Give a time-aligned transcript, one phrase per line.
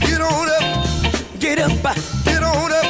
[0.00, 2.84] get on up, get up, get on up.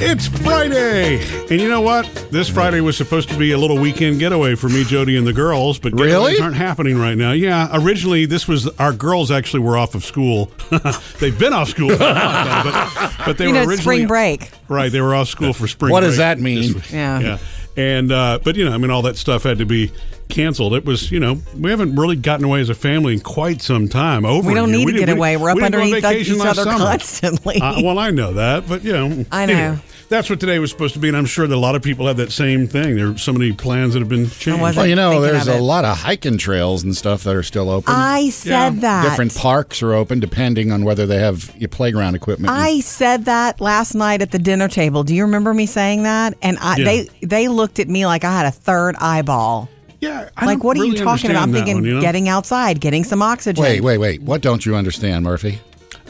[0.00, 1.20] It's Friday,
[1.50, 2.06] and you know what?
[2.30, 5.32] This Friday was supposed to be a little weekend getaway for me, Jody, and the
[5.32, 6.34] girls, but Really?
[6.34, 7.32] getaways aren't happening right now.
[7.32, 10.52] Yeah, originally this was our girls actually were off of school.
[11.20, 14.06] They've been off school, for a while but, but they you were know, originally spring
[14.06, 14.50] break.
[14.68, 15.90] Right, they were off school for spring.
[15.92, 16.74] What does that mean?
[16.74, 16.92] this.
[16.92, 17.18] Yeah.
[17.18, 17.38] yeah.
[17.78, 19.92] And uh, but you know, I mean, all that stuff had to be
[20.28, 20.74] canceled.
[20.74, 23.88] It was, you know, we haven't really gotten away as a family in quite some
[23.88, 24.24] time.
[24.24, 25.36] Over We don't need to get away.
[25.36, 26.76] We're up we underneath each other summer.
[26.76, 27.60] constantly.
[27.60, 29.52] Uh, well, I know that, but you know, I know.
[29.54, 31.82] anyway, that's what today was supposed to be, and I'm sure that a lot of
[31.82, 32.96] people have that same thing.
[32.96, 34.60] There are so many plans that have been changed.
[34.76, 37.92] Well, you know, there's a lot of hiking trails and stuff that are still open.
[37.94, 38.80] I said Yeah.
[38.80, 39.02] that.
[39.10, 42.52] Different parks are open depending on whether they have your playground equipment.
[42.52, 45.04] I said that last night at the dinner table.
[45.04, 46.34] Do you remember me saying that?
[46.42, 46.84] And I, Yeah.
[46.84, 49.68] they they looked at me like I had a third eyeball.
[50.00, 51.42] Yeah, I like, don't what are you talking about?
[51.42, 52.00] I'm thinking one, you know?
[52.00, 53.60] getting outside, getting some oxygen.
[53.60, 54.22] wait, wait, wait.
[54.22, 55.58] What don't you understand, Murphy?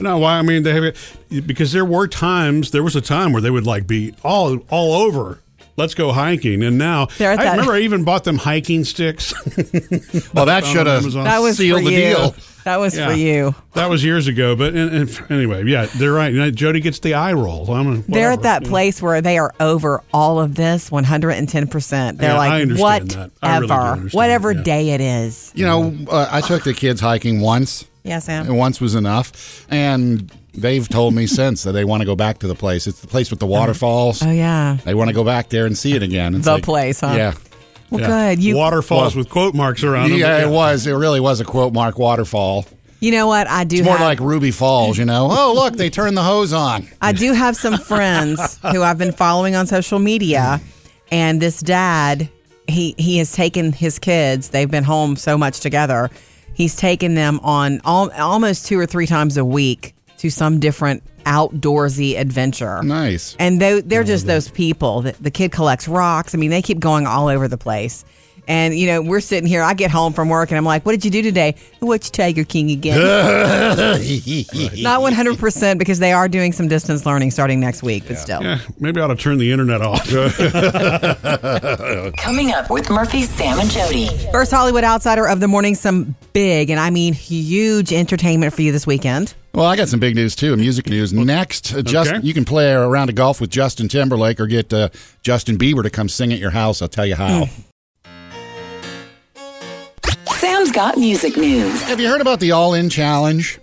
[0.00, 0.38] No, why?
[0.38, 2.70] I mean, they have it because there were times.
[2.70, 5.40] There was a time where they would like be all all over.
[5.76, 9.32] Let's go hiking, and now I that- remember I even bought them hiking sticks.
[10.34, 11.24] Well, that should have Amazon.
[11.24, 12.00] That was sealed for the you.
[12.00, 12.34] deal.
[12.64, 13.08] That was Yeah.
[13.08, 13.54] for you.
[13.74, 16.32] That was years ago, but and, and anyway, yeah, they're right.
[16.32, 17.70] You know, Jody gets the eye roll.
[17.72, 22.18] I'm a, They're at that place where they are over all of this 110%.
[22.18, 23.30] They're Yeah, I like, understand that.
[23.42, 24.62] I really do whatever, understand, whatever yeah.
[24.62, 25.52] day it is.
[25.54, 28.46] You know, uh, I took the kids hiking once, Yeah, Sam.
[28.46, 29.66] and once was enough.
[29.70, 32.86] And they've told me since that they want to go back to the place.
[32.86, 34.22] It's the place with the waterfalls.
[34.22, 34.78] Oh, yeah.
[34.84, 36.34] They want to go back there and see it again.
[36.34, 37.14] It's The like- place, huh?
[37.16, 37.32] Yeah.
[37.90, 38.06] Well, Yeah.
[38.34, 38.42] good.
[38.42, 40.18] You, waterfalls Well- with quote marks around them.
[40.18, 40.86] Yeah, but it was.
[40.86, 42.66] It really was a quote mark waterfall.
[43.00, 43.48] you know what?
[43.48, 45.28] I do It's more have, like Ruby Falls, you know.
[45.30, 46.88] Oh, look, they turned the hose on.
[47.00, 50.60] I do have some friends who I've been following on social media,
[51.12, 52.28] and this dad,
[52.66, 54.48] he he has taken his kids.
[54.48, 56.10] They've been home so much together.
[56.58, 61.04] He's taken them on al- almost two or three times a week to some different
[61.22, 62.82] outdoorsy adventure.
[62.82, 63.36] Nice.
[63.38, 65.02] And they, they're just those people.
[65.02, 66.34] that the kid collects rocks.
[66.34, 68.04] I mean, they keep going all over the place.
[68.48, 69.62] And, you know, we're sitting here.
[69.62, 71.54] I get home from work and I'm like, what did you do today?
[71.80, 72.98] What's Tiger King again?
[74.82, 78.42] Not 100% because they are doing some distance learning starting next week, but still.
[78.42, 80.08] Yeah, maybe I ought to turn the internet off.
[82.16, 84.08] Coming up with Murphy, Sam, and Jody.
[84.32, 88.72] First Hollywood Outsider of the morning, some big, and I mean huge entertainment for you
[88.72, 89.34] this weekend.
[89.54, 90.56] Well, I got some big news too.
[90.56, 91.74] Music news next.
[91.74, 92.26] Uh, Just Okay.
[92.26, 94.88] you can play around a round of golf with Justin Timberlake or get uh,
[95.22, 96.80] Justin Bieber to come sing at your house.
[96.80, 97.46] I'll tell you how.
[97.46, 97.60] Hmm.
[100.58, 101.82] Sam's got music news.
[101.84, 103.60] Have you heard about the All In Challenge?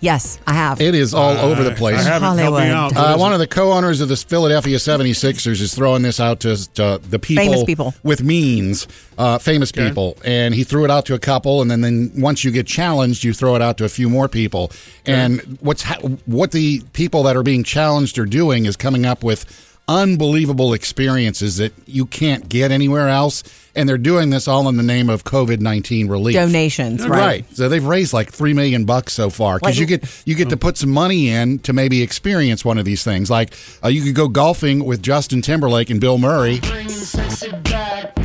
[0.00, 0.80] Yes, I have.
[0.80, 2.00] It is all over the place.
[2.00, 2.96] I haven't helped me Hollywood.
[2.96, 3.14] out.
[3.14, 7.00] Uh, one of the co-owners of the Philadelphia 76ers is throwing this out to, to
[7.08, 7.94] the people, Famous people.
[8.02, 11.82] with means, uh, famous people, and he threw it out to a couple, and then,
[11.82, 14.72] then once you get challenged, you throw it out to a few more people.
[15.06, 19.22] And what's ha- what the people that are being challenged are doing is coming up
[19.22, 23.42] with unbelievable experiences that you can't get anywhere else,
[23.76, 26.34] and they're doing this all in the name of COVID 19 relief.
[26.34, 27.18] Donations, right?
[27.26, 27.56] Right.
[27.56, 30.56] So they've raised like three million bucks so far because you get you get to
[30.56, 33.30] put some money in to maybe experience one of these things.
[33.30, 33.54] Like
[33.84, 36.60] uh, you could go golfing with Justin Timberlake and Bill Murray.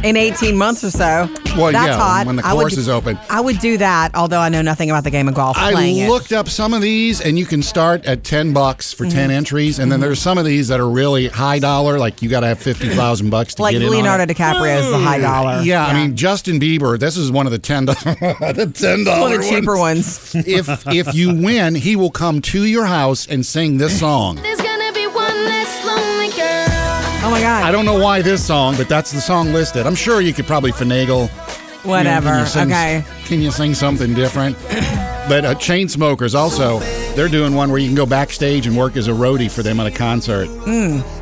[0.04, 1.30] In 18 months or so.
[1.56, 2.24] Well, That's yeah, hot.
[2.26, 3.20] when the I would- course is open.
[3.30, 5.98] I would do that, although I know nothing about the game of golf I playing
[5.98, 6.10] it.
[6.10, 9.16] looked up some of these, and you can start at ten bucks for Mm-hmm.
[9.16, 12.30] ten entries, and then there's some of these that are really high dollar, like you
[12.30, 13.88] got to have fifty thousand bucks to like get in.
[13.90, 14.30] on Leonardo it.
[14.30, 15.41] DiCaprio is the high dollar.
[15.64, 16.98] Yeah, I mean Justin Bieber.
[17.00, 20.34] This is one of the ten the ten one dollar of the cheaper ones.
[20.36, 24.36] if if you win, he will come to your house and sing this song.
[24.38, 27.24] There's gonna be one less lonely girl.
[27.24, 27.64] Oh my god.
[27.64, 29.86] I don't know why this song, but that's the song listed.
[29.86, 31.28] I'm sure you could probably finagle.
[31.30, 32.30] you know, Whatever.
[32.30, 33.04] can you sing- okay.
[33.26, 34.58] Can you sing something different?
[35.30, 36.80] But uh, Chainsmokers also,
[37.16, 39.80] they're doing one where you can go backstage and work as a roadie for them
[39.80, 40.48] at a concert.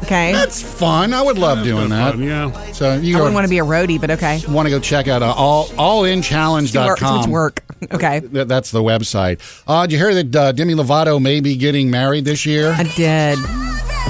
[0.04, 0.32] Okay.
[0.32, 1.14] That's fun.
[1.14, 2.12] I would love doing that.
[2.14, 2.72] Fun, yeah.
[2.74, 4.42] So you I wouldn't want to be a roadie, but okay.
[4.48, 7.32] want to go check out uh, all Too much allinchallenge.com.
[7.32, 7.64] work.
[7.94, 8.20] Okay.
[8.20, 9.40] Th- That's the website.
[9.66, 12.74] Uh, did you hear that uh, Demi Lovato may be getting married this year?
[12.78, 13.40] I did.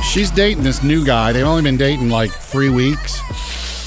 [0.03, 1.33] She's dating this new guy.
[1.33, 3.21] They've only been dating like three weeks.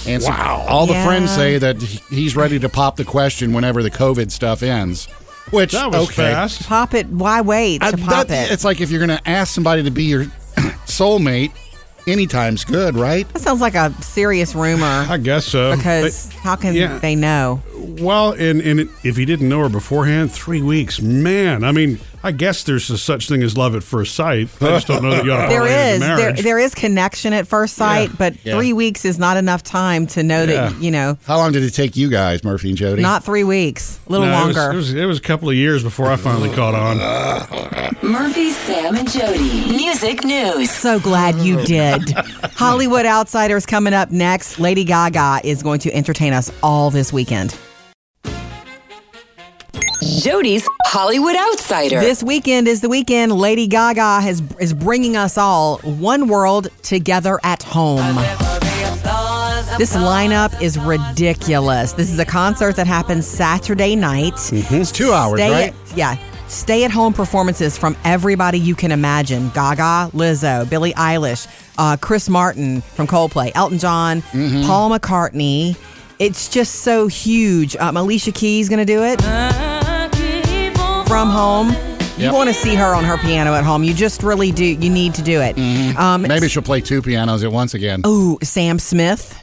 [0.07, 1.05] And so all the Yeah.
[1.05, 5.09] friends say that he's ready to pop the question whenever the COVID stuff ends.
[5.51, 6.33] Which That was okay.
[6.33, 6.67] fast.
[6.67, 7.07] Pop it.
[7.09, 8.53] Why wait I- to pop that- it?
[8.53, 10.25] It's like if you're going to ask somebody to be your
[10.87, 11.53] soulmate,
[12.07, 13.29] anytime's good, right?
[13.33, 14.85] That sounds like a serious rumor.
[15.09, 15.77] I guess so.
[15.77, 16.99] Because how can yeah.
[16.99, 17.63] they know?
[17.77, 21.65] Well, and, and if he didn't know her beforehand, three weeks, man.
[21.65, 24.49] I mean, I guess there's a such thing as love at first sight.
[24.61, 26.43] I just don't know that you ought to There parlay it is into there marriage.
[26.43, 28.15] there is connection at first sight, Yeah.
[28.19, 28.55] but Yeah.
[28.55, 30.47] three weeks is not enough time to know Yeah.
[30.71, 31.19] that you know.
[31.27, 33.03] How long did it take you guys, Murphy and Jody?
[33.03, 34.73] Not three weeks, a little No, it was- longer.
[34.73, 36.99] It was, it was a couple of years before I finally caught on.
[38.03, 39.77] Murphy, Sam, and Jody.
[39.77, 40.71] Music news.
[40.71, 42.11] So glad you did.
[42.57, 44.59] Hollywood Outsiders coming up next.
[44.59, 47.55] Lady Gaga is going to entertain us all this weekend.
[50.21, 52.01] Jody's Hollywood Outsider.
[52.01, 57.41] This weekend is the weekend Lady Gaga has is bringing us all one world together
[57.45, 58.17] at home.
[59.79, 61.93] This lineup is ridiculous.
[61.93, 64.35] This is a concert that happens Saturday night.
[64.53, 65.75] It's two hours, Stay right?
[65.97, 66.17] yeah.
[66.49, 71.47] Stay at home performances from everybody you can imagine Gaga, Lizzo, Billie Eilish,
[71.79, 74.67] uh, Chris Martin from Coldplay, Elton John, Mm-hmm.
[74.67, 75.75] Paul McCartney.
[76.19, 77.75] It's just so huge.
[77.77, 79.19] Um, Alicia Keys going to do it
[81.13, 81.69] from home.
[82.17, 82.35] You Yep.
[82.35, 83.85] want to see her on her piano at home.
[83.85, 84.65] You just really do.
[84.65, 85.59] You need to do it.
[85.99, 88.01] Um, Maybe she'll play two pianos at once again.
[88.07, 89.35] Ooh, Sam Smith.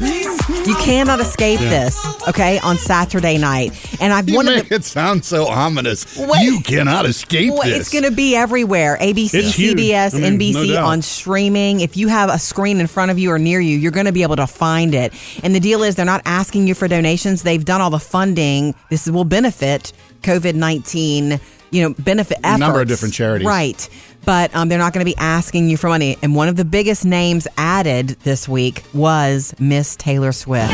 [0.00, 3.72] You cannot escape this, okay, on Saturday night.
[4.00, 4.74] And I've You wanted make to.
[4.76, 6.16] it sound so ominous.
[6.16, 6.42] What?
[6.42, 7.80] You cannot escape Well, this.
[7.80, 8.98] it's going to be everywhere.
[9.00, 9.56] ABC, It's.
[9.56, 10.84] CBS, I mean, NBC doubt.
[10.84, 11.80] on streaming.
[11.80, 14.12] If you have a screen in front of you or near you, you're going to
[14.12, 15.12] be able to find it.
[15.42, 17.42] And the deal is, they're not asking you for donations.
[17.42, 18.74] They've done all the funding.
[18.90, 21.40] This will benefit COVID nineteen.
[21.70, 22.56] You know, benefit efforts.
[22.56, 23.46] A number of different charities.
[23.46, 23.88] right?
[24.26, 26.18] But um, they're not going to be asking you for money.
[26.20, 30.72] And one of the biggest names added this week was Miss Taylor Swift.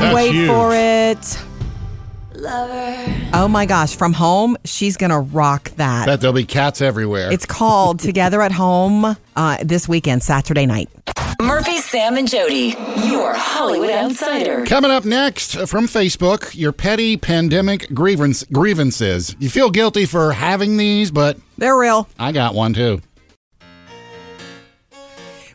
[0.00, 0.48] That's Wait huge.
[0.48, 1.49] for it.
[3.32, 6.06] Oh my gosh, from home, she's going to rock that.
[6.06, 7.32] Bet there'll be cats everywhere.
[7.32, 10.88] It's called Together at Home uh, this weekend, Saturday night.
[11.40, 12.74] Murphy, Sam, and Jody.
[13.06, 14.66] Your Hollywood Outsider.
[14.66, 19.34] Coming up next uh, from Facebook, your petty pandemic grievance grievances.
[19.38, 22.08] You feel guilty for having these, but They're real.
[22.18, 23.00] I got one too.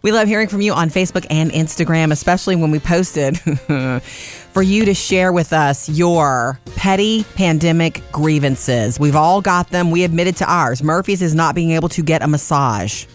[0.02, 3.40] We love hearing from you on Facebook and Instagram, especially when we posted
[4.56, 8.98] for you to share with us your petty pandemic grievances.
[8.98, 9.92] We've all got them.
[9.92, 10.82] We admitted to ours.
[10.82, 13.06] Murphy's is not being able to get a massage.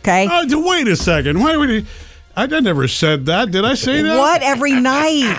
[0.00, 0.26] Okay?
[0.26, 1.40] Uh, wait a second.
[1.40, 1.86] Why would he?
[2.36, 3.50] I, I never said that.
[3.50, 4.18] Did I say that?
[4.18, 5.34] What every night?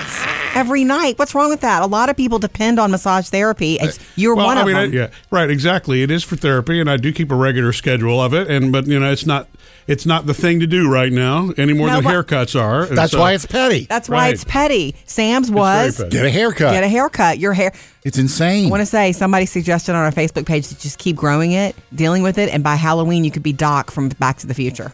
[0.56, 1.20] Every night.
[1.20, 1.84] What's wrong with that?
[1.84, 3.78] A lot of people depend on massage therapy.
[3.80, 4.94] It's, you're Well, one I of mean, I- them.
[4.94, 6.02] yeah, right, exactly.
[6.02, 8.50] It is for therapy, and I do keep a regular schedule of it.
[8.50, 9.48] And but you know, it's not
[9.88, 12.86] it's not the thing to do right now any more No, than haircuts are.
[12.86, 13.86] That's so- why it's petty.
[13.90, 14.34] That's why Right.
[14.34, 14.96] it's petty.
[15.06, 16.10] Sam's was petty.
[16.10, 16.74] Get a haircut.
[16.74, 17.40] get a haircut.
[17.40, 17.74] Your hair.
[18.04, 18.68] it's insane.
[18.68, 21.76] I want to say somebody suggested on our Facebook page to just keep growing it,
[21.94, 24.94] dealing with it, and by Halloween you could be Doc from Back to the Future.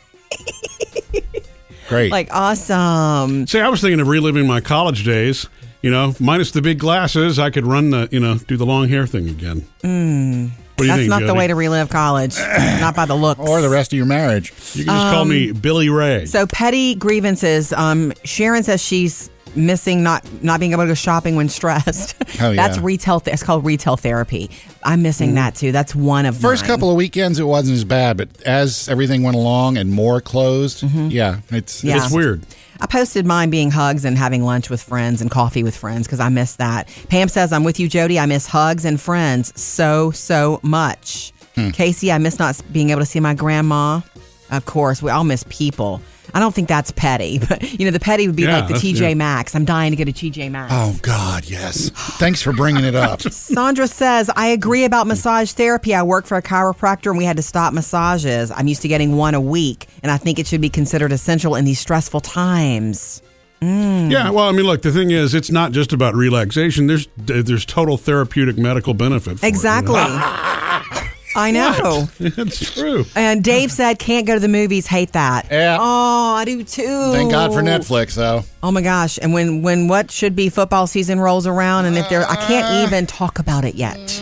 [1.89, 2.11] Great.
[2.11, 3.47] Like awesome.
[3.47, 5.47] See, I was thinking of reliving my college days.
[5.81, 8.89] You know, minus the big glasses, I could run the you know do the long
[8.89, 9.65] hair thing again.
[9.81, 10.51] What Mm.
[10.77, 12.37] That's think, not the way to relive college.
[12.79, 13.39] not by the looks.
[13.39, 14.51] or the rest of your marriage.
[14.73, 16.25] You can just call me Billy Ray.
[16.25, 17.73] So petty grievances.
[17.73, 22.15] Um, Sharon says she's missing not not being able to go shopping when stressed.
[22.39, 22.67] Oh, yeah.
[22.67, 23.19] That's retail.
[23.19, 24.51] Th- it's called retail therapy.
[24.83, 25.35] I'm missing mm.
[25.35, 25.71] that too.
[25.71, 26.67] That's one of First mine.
[26.69, 30.83] couple of weekends, it wasn't as bad, but as everything went along and more closed,
[30.83, 31.07] mm-hmm.
[31.07, 31.97] yeah, it's Yeah.
[31.97, 32.45] it's weird.
[32.79, 36.19] I posted mine being hugs and having lunch with friends and coffee with friends because
[36.19, 36.89] I miss that.
[37.09, 38.19] Pam says, I'm with you, Jody.
[38.19, 41.33] I miss hugs and friends so, so much.
[41.55, 41.71] Hmm.
[41.71, 44.01] Casey, I miss not being able to see my grandma.
[44.49, 46.01] Of course, we all miss people.
[46.33, 48.73] I don't think that's petty, but you know, the petty would be Yeah, like the
[48.73, 49.13] that's- TJ yeah.
[49.15, 49.55] Maxx.
[49.55, 50.73] I'm dying to go to TJ Maxx.
[50.75, 51.89] Oh God, yes.
[52.19, 53.21] Thanks for bringing it up.
[53.31, 55.95] Sandra says, I agree about massage therapy.
[55.95, 58.51] I work for a chiropractor and we had to stop massages.
[58.51, 61.55] I'm used to getting one a week, and I think it should be considered essential
[61.55, 63.21] in these stressful times.
[63.61, 64.11] Mm.
[64.11, 66.85] Yeah, well, I mean, look, the thing is, it's not just about relaxation.
[66.87, 69.39] There's there's total therapeutic medical benefit.
[69.39, 69.95] For it, you Exactly.
[71.51, 71.69] know?
[71.69, 72.09] I know.
[72.19, 73.05] it's true.
[73.15, 75.47] And Dave said, can't go to the movies, hate that.
[75.51, 75.77] Yeah.
[75.79, 77.11] Oh, I do too.
[77.11, 78.43] Thank God for Netflix, though.
[78.63, 79.19] Oh my gosh.
[79.21, 82.65] And when, when what should be football season rolls around, and if there, I can't
[82.65, 82.87] uh.
[82.87, 84.21] even talk about it yet.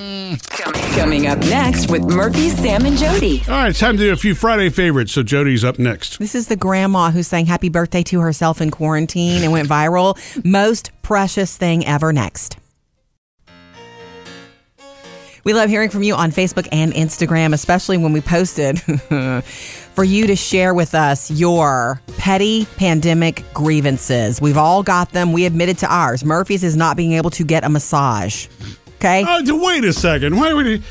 [0.96, 3.42] Coming up next with Murphy, Sam, and Jody.
[3.48, 5.12] All right, it's time to do a few Friday favorites.
[5.12, 6.20] So Jody's up next.
[6.20, 10.18] This is the grandma who sang happy birthday to herself in quarantine and went viral.
[10.46, 12.58] Most precious thing ever next.
[15.46, 18.82] We love hearing from you on Facebook and Instagram, especially when we posted
[19.94, 24.42] for you to share with us your petty pandemic grievances.
[24.42, 25.34] We've all got them.
[25.34, 26.26] We admitted to ours.
[26.26, 28.48] Murphy's is not being able to get a massage.
[28.96, 29.22] Okay?
[29.22, 30.36] Uh, wait a second.
[30.36, 30.82] Why would he?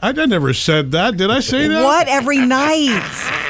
[0.00, 1.16] I, I never said that.
[1.16, 1.82] Did I say that?
[1.82, 3.00] What every night?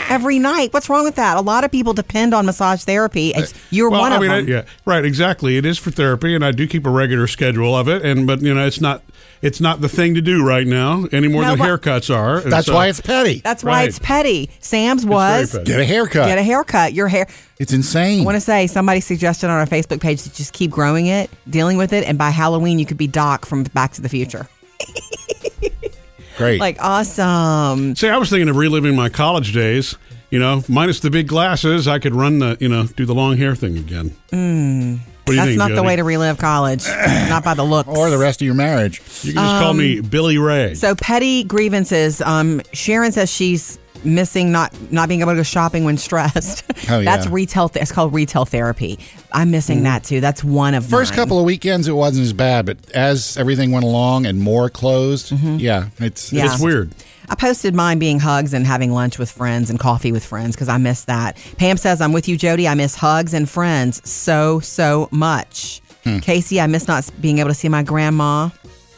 [0.08, 0.72] every night.
[0.72, 1.36] What's wrong with that?
[1.36, 3.32] A lot of people depend on massage therapy.
[3.34, 4.48] It's, you're Well, one I of mean, I, them.
[4.48, 5.56] yeah, right, exactly.
[5.58, 8.02] It is for therapy, and I do keep a regular schedule of it.
[8.02, 9.02] And but you know, it's not
[9.44, 12.40] it's not the thing to do right now any more No, than haircuts are.
[12.40, 13.40] That's so- why it's petty.
[13.44, 13.88] That's why Right.
[13.88, 14.50] it's petty.
[14.60, 15.64] Sam's was petty.
[15.64, 16.26] Get a haircut.
[16.26, 16.94] get a haircut.
[16.94, 17.26] Your hair.
[17.60, 18.22] it's insane.
[18.22, 21.30] I want to say somebody suggested on our Facebook page to just keep growing it,
[21.48, 24.48] dealing with it, and by Halloween you could be Doc from Back to the Future.
[26.36, 26.58] Great.
[26.58, 27.94] Like awesome.
[27.94, 29.96] See, I was thinking of reliving my college days.
[30.30, 33.36] You know, minus the big glasses, I could run the you know do the long
[33.36, 34.16] hair thing again.
[34.30, 34.98] what Mm.
[35.26, 36.86] That's think, not the way to relive college.
[37.28, 37.88] not by the looks.
[37.88, 39.00] or the rest of your marriage.
[39.22, 40.70] You can just call me Billy Ray.
[40.70, 42.20] Um, So petty grievances.
[42.20, 46.64] Um, Sharon says she's missing not not being able to go shopping when stressed.
[46.90, 47.16] Oh, yeah.
[47.16, 47.70] That's retail.
[47.70, 48.98] Th- it's called retail therapy.
[49.32, 50.20] I'm missing that too.
[50.20, 51.16] That's one of First mine.
[51.16, 55.32] couple of weekends, it wasn't as bad, but as everything went along and more closed,
[55.32, 56.36] yeah, it's Mm-hmm.
[56.36, 56.52] Yeah.
[56.52, 56.94] it's weird.
[57.30, 60.68] I posted mine being hugs and having lunch with friends and coffee with friends because
[60.68, 61.38] I miss that.
[61.56, 62.68] Pam says, I'm with you, Jody.
[62.68, 65.80] I miss hugs and friends so, so much.
[66.04, 66.18] Hmm.
[66.18, 68.50] Casey, I miss not being able to see my grandma.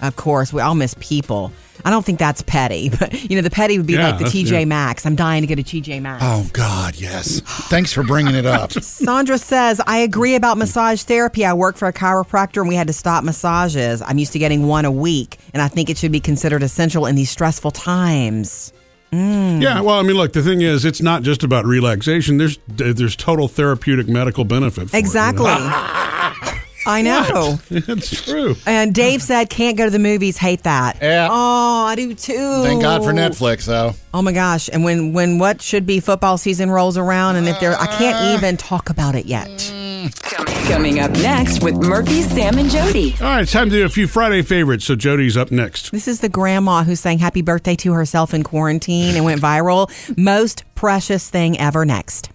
[0.03, 1.53] Of course, we all miss people.
[1.85, 4.25] I don't think that's petty, but you know, the petty would be Yeah, like the
[4.25, 4.65] TJ yeah.
[4.65, 5.05] Maxx.
[5.07, 6.23] I'm dying to get a TJ Maxx.
[6.27, 7.41] Oh God, yes.
[7.69, 8.73] Thanks for bringing it up.
[8.83, 11.45] Sandra says, I agree about massage therapy.
[11.45, 14.03] I work for a chiropractor and we had to stop massages.
[14.03, 17.07] I'm used to getting one a week, and I think it should be considered essential
[17.07, 18.73] in these stressful times.
[19.13, 19.63] Mm.
[19.63, 22.39] Yeah, well, I mean, look, the thing is, it's not just about relaxation.
[22.39, 24.91] There's there's total therapeutic medical benefit.
[24.91, 25.45] For it, you Exactly.
[25.45, 26.43] know?
[26.87, 27.59] I know.
[27.71, 28.55] it's true.
[28.65, 30.99] And Dave said, can't go to the movies, hate that.
[31.03, 31.29] Yeah.
[31.31, 32.63] Oh, I do too.
[32.63, 33.95] Thank God for Netflix, though.
[34.15, 34.71] Oh my gosh.
[34.73, 38.17] And when, when what should be football season rolls around, and if there, I can't
[38.17, 38.37] uh.
[38.37, 39.49] even talk about it yet.
[39.49, 39.87] Mm.
[40.69, 43.15] Coming up next with Murphy, Sam, and Jody.
[43.21, 44.85] All right, it's time to do a few Friday favorites.
[44.85, 45.91] So Jody's up next.
[45.93, 49.91] This is the grandma who sang happy birthday to herself in quarantine and went viral.
[50.17, 52.31] Most precious thing ever next.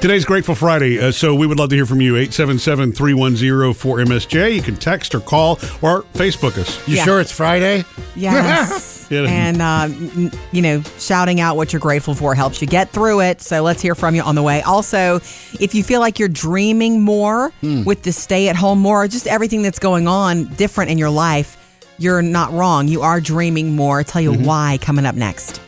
[0.00, 2.14] Today's Grateful Friday, uh, so we would love to hear from you.
[2.16, 4.54] 877-310-4MSJ.
[4.54, 6.78] You can text or call or Facebook us.
[6.86, 7.04] You Yeah.
[7.04, 7.84] sure it's Friday?
[8.14, 8.92] Yes.
[9.08, 9.20] Yeah.
[9.28, 13.20] and, uh, n- you know, shouting out what you're grateful for helps you get through
[13.20, 13.40] it.
[13.40, 14.62] So let's hear from you on the way.
[14.62, 15.20] Also,
[15.60, 19.62] if you feel like you're dreaming more with the stay at home more, just everything
[19.62, 21.56] that's going on different in your life,
[21.98, 22.88] you're not wrong.
[22.88, 23.98] You are dreaming more.
[23.98, 25.60] I'll tell you why coming up next.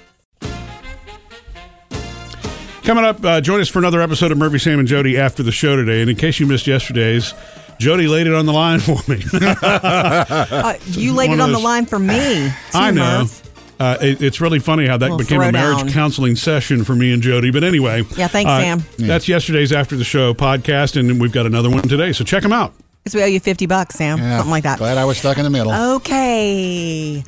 [2.88, 5.52] Coming up, uh, join us for another episode of Murphy, Sam, and Jody after the
[5.52, 6.00] show today.
[6.00, 7.34] And in case you missed yesterday's,
[7.78, 9.22] Jody laid it on the line for me.
[9.60, 12.48] Uh, you laid One it of on the line for me.
[12.48, 13.18] too, I know.
[13.18, 13.76] Murph.
[13.78, 15.92] Uh, it, it's really funny how that Little became a marriage throwdown.
[15.92, 17.50] counseling session for me and Jody.
[17.50, 18.04] But anyway.
[18.16, 18.82] Yeah, thanks, uh, Sam.
[18.96, 22.14] That's yesterday's After the Show podcast, and we've got another one today.
[22.14, 22.72] So check them out.
[23.04, 24.16] Because we owe you 50 bucks, Sam.
[24.16, 24.38] Yeah.
[24.38, 24.78] Something like that.
[24.78, 25.74] Glad I was stuck in the middle.
[25.96, 27.22] Okay.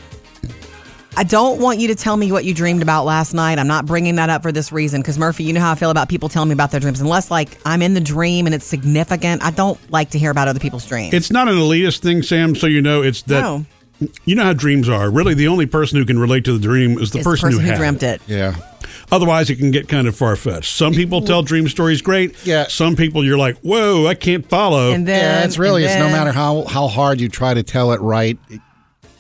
[1.16, 3.58] I don't want you to tell me what you dreamed about last night.
[3.58, 5.90] I'm not bringing that up for this reason because Murphy, you know how I feel
[5.90, 7.00] about people telling me about their dreams.
[7.00, 10.48] Unless like I'm in the dream and it's significant, I don't like to hear about
[10.48, 11.12] other people's dreams.
[11.12, 13.40] It's not an elitist thing, Sam, so you know it's that.
[13.42, 13.66] No.
[14.24, 15.10] You know how dreams are.
[15.10, 17.56] Really, the only person who can relate to the dream is the It's person, the
[17.56, 18.22] person who, who had dreamt it.
[18.26, 18.56] yeah.
[19.12, 20.72] Otherwise, it can get kind of far fetched.
[20.74, 22.46] Some people tell dream stories great.
[22.46, 22.68] Yeah.
[22.68, 24.92] Some people, you're like, whoa, I can't follow.
[24.92, 27.62] And then yeah, it's really and it's no matter how how hard you try to
[27.62, 28.60] tell it right, it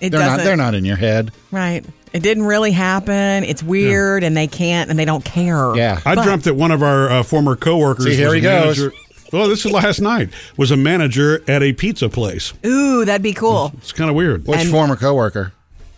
[0.08, 1.30] they're doesn't, not they're not in your head.
[1.50, 1.84] right.
[2.12, 3.44] It didn't really happen.
[3.44, 5.76] It's weird, and they can't, and they don't care.
[5.76, 6.00] Yeah.
[6.04, 8.06] I But- dreamt that one of our uh, former coworkers.
[8.06, 8.78] See, here was he a goes.
[8.78, 8.96] manager-
[9.32, 10.30] Well, this is last night.
[10.56, 12.52] Was a manager at a pizza place.
[12.66, 13.70] Ooh, that'd be cool.
[13.78, 14.44] It's kind of weird.
[14.44, 15.52] Which And- former coworker?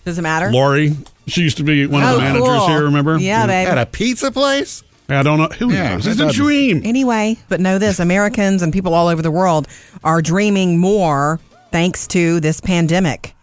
[0.05, 0.53] Does it matter?
[0.53, 0.95] Lori,
[1.29, 2.69] she used to be one of oh, the managers cool.
[2.69, 2.83] here.
[2.85, 3.17] Remember?
[3.19, 3.69] Yeah, babe.
[3.69, 4.83] At a pizza place?
[5.09, 6.05] I don't know who Yeah, knows.
[6.05, 6.83] that It's a dream.
[6.85, 9.67] Anyway, but know this Americans and people all over the world
[10.05, 11.41] are dreaming more
[11.71, 13.35] thanks to this pandemic.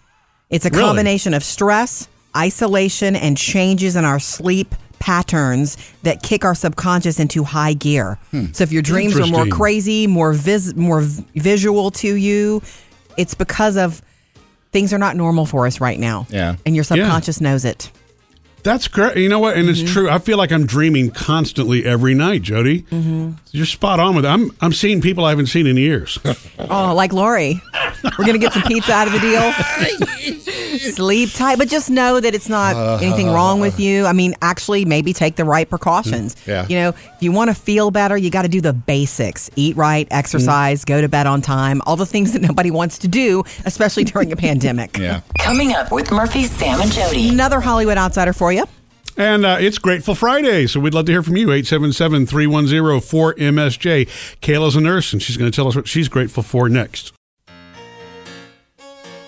[0.50, 0.84] It's a Really?
[0.84, 7.44] combination of stress, isolation, and changes in our sleep patterns that kick our subconscious into
[7.44, 8.18] high gear.
[8.54, 11.02] So if your dreams are more crazy, more vis- more
[11.36, 12.62] visual to you,
[13.16, 14.02] it's because of
[14.72, 16.28] things are not normal for us right now.
[16.30, 16.56] Yeah.
[16.66, 17.92] And your subconscious knows it.
[18.62, 19.16] That's great.
[19.16, 19.56] You know what?
[19.56, 19.84] And Mm-hmm.
[19.84, 20.10] it's true.
[20.10, 22.82] I feel like I'm dreaming constantly every night, Jody.
[22.82, 23.32] Mm-hmm.
[23.52, 24.28] You're spot on with it.
[24.28, 26.20] I'm I'm seeing people I haven't seen in years.
[26.70, 27.62] Oh, like Lori.
[28.04, 29.52] We're going to get some pizza out of the deal.
[30.94, 34.06] Sleep tight, but just know that it's not anything wrong with you.
[34.06, 36.36] I mean, actually, maybe take the right precautions.
[36.46, 36.66] Yeah.
[36.68, 39.76] You know, if you want to feel better, you got to do the basics eat
[39.76, 43.44] right, exercise, go to bed on time, all the things that nobody wants to do,
[43.66, 44.98] especially during a pandemic.
[44.98, 45.22] Yeah.
[45.40, 47.30] Coming up with Murphy, Sam, and Jody.
[47.30, 48.66] Another Hollywood outsider for you.
[49.18, 51.52] And uh, it's Grateful Friday, so we'd love to hear from you.
[51.52, 54.08] 877 310 4MSJ.
[54.40, 57.12] Kayla's a nurse, and she's going to tell us what she's grateful for next.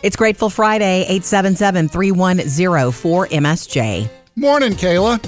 [0.03, 4.09] It's Grateful Friday, 877 310 4MSJ.
[4.35, 5.23] Morning, Kayla.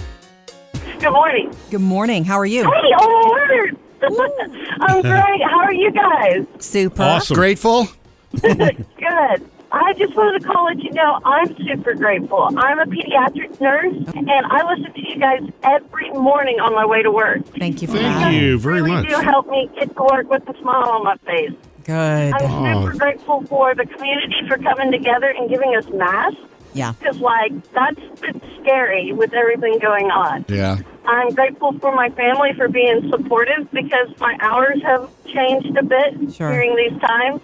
[1.00, 1.56] Good morning.
[1.70, 2.24] Good morning.
[2.24, 2.64] How are you?
[2.64, 3.78] Hey, oh, word.
[4.82, 5.42] I'm great.
[5.44, 6.48] How are you guys?
[6.58, 7.04] Super.
[7.04, 7.36] Awesome.
[7.36, 7.88] Grateful.
[8.42, 9.50] Good.
[9.72, 12.50] I just wanted to call and let you know I'm super grateful.
[12.58, 17.02] I'm a pediatric nurse, and I listen to you guys every morning on my way
[17.04, 17.46] to work.
[17.58, 18.34] Thank you for Thank that.
[18.34, 19.08] you very really much.
[19.10, 21.52] do help me get to work with a smile on my face.
[21.84, 22.34] Good.
[22.34, 26.38] I'm super grateful for the community for coming together and giving us masks.
[26.74, 26.94] Yeah.
[27.00, 30.44] Because, like, that's been scary with everything going on.
[30.48, 30.78] Yeah.
[31.06, 36.34] I'm grateful for my family for being supportive because my hours have changed a bit
[36.34, 36.52] Sure.
[36.52, 37.42] during these times,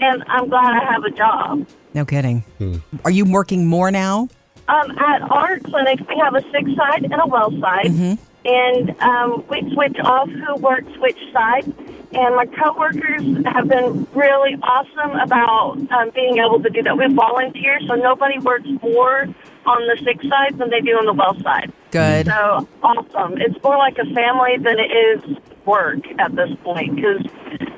[0.00, 1.66] and I'm glad I have a job.
[1.94, 2.44] No kidding.
[3.04, 4.28] Are you working more now?
[4.68, 7.86] Um, at our clinic, we have a sick side and a well side,
[8.44, 11.72] and um, we switch off who works which side.
[12.12, 16.96] And my coworkers have been really awesome about um, being able to do that.
[16.96, 19.26] We volunteer, so nobody works more
[19.66, 21.72] on the sick side than they do on the well side.
[21.90, 22.26] Good.
[22.26, 23.38] So awesome.
[23.38, 25.36] It's more like a family than it is
[25.66, 27.22] work at this point because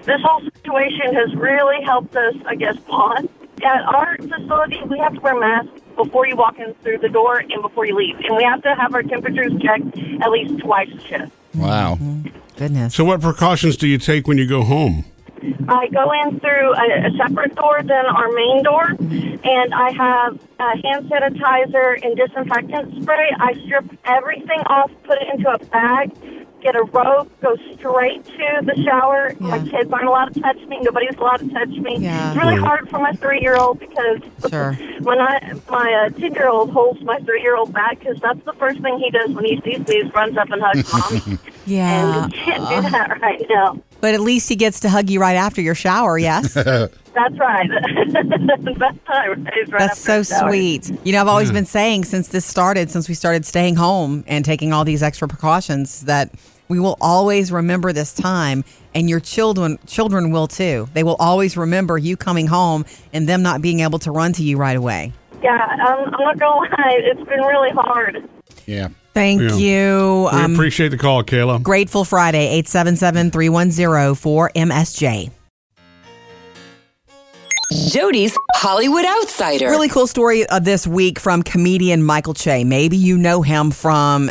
[0.05, 3.29] this whole situation has really helped us, I guess, bond.
[3.65, 7.39] At our facility, we have to wear masks before you walk in through the door
[7.39, 8.17] and before you leave.
[8.21, 11.33] And we have to have our temperatures checked at least twice a shift.
[11.55, 11.99] Wow.
[12.57, 12.95] Goodness.
[12.95, 15.05] So, what precautions do you take when you go home?
[15.69, 20.41] I go in through a, a separate door than our main door, and I have
[20.59, 23.31] uh, hand sanitizer and disinfectant spray.
[23.39, 26.11] I strip everything off, put it into a bag,
[26.61, 29.35] get a robe, go straight to the shower.
[29.41, 30.79] My kids aren't allowed to touch me.
[30.83, 31.99] Nobody's allowed to touch me.
[31.99, 32.31] Yeah.
[32.33, 34.19] It's really hard for my three-year-old because
[34.51, 34.73] Sure.
[35.03, 39.11] when I my uh, ten-year-old holds my three-year-old back because that's the first thing he
[39.11, 40.93] does when he sees me is runs up and hugs
[41.29, 41.39] mom.
[41.67, 42.23] Yeah.
[42.25, 43.81] And you can't do that right now.
[44.01, 46.57] But at least he gets to hug you right after your shower, yes?
[47.19, 47.69] That's right.
[48.79, 49.29] That's right.
[49.29, 50.49] Right That's so shower.
[50.51, 50.91] sweet.
[51.05, 54.45] You know, I've always been saying since this started, since we started staying home and
[54.45, 56.31] taking all these extra precautions, that
[56.69, 58.63] we will always remember this time,
[58.95, 60.89] and your children children will too.
[60.95, 64.43] They will always remember you coming home and them not being able to run to
[64.45, 65.13] you right away.
[65.43, 66.99] Yeah, I'm, I'm not gonna lie.
[67.01, 68.29] It's been really hard.
[68.67, 68.89] Yeah.
[69.15, 69.57] Thank Yeah.
[69.57, 70.29] you.
[70.33, 71.63] We Um, appreciate the call, Kayla.
[71.63, 75.31] Grateful Friday, 877 310 4MSJ.
[77.71, 79.69] Jody's Hollywood Outsider.
[79.69, 82.65] Really cool story of this week from comedian Michael Che.
[82.65, 84.31] Maybe you know him from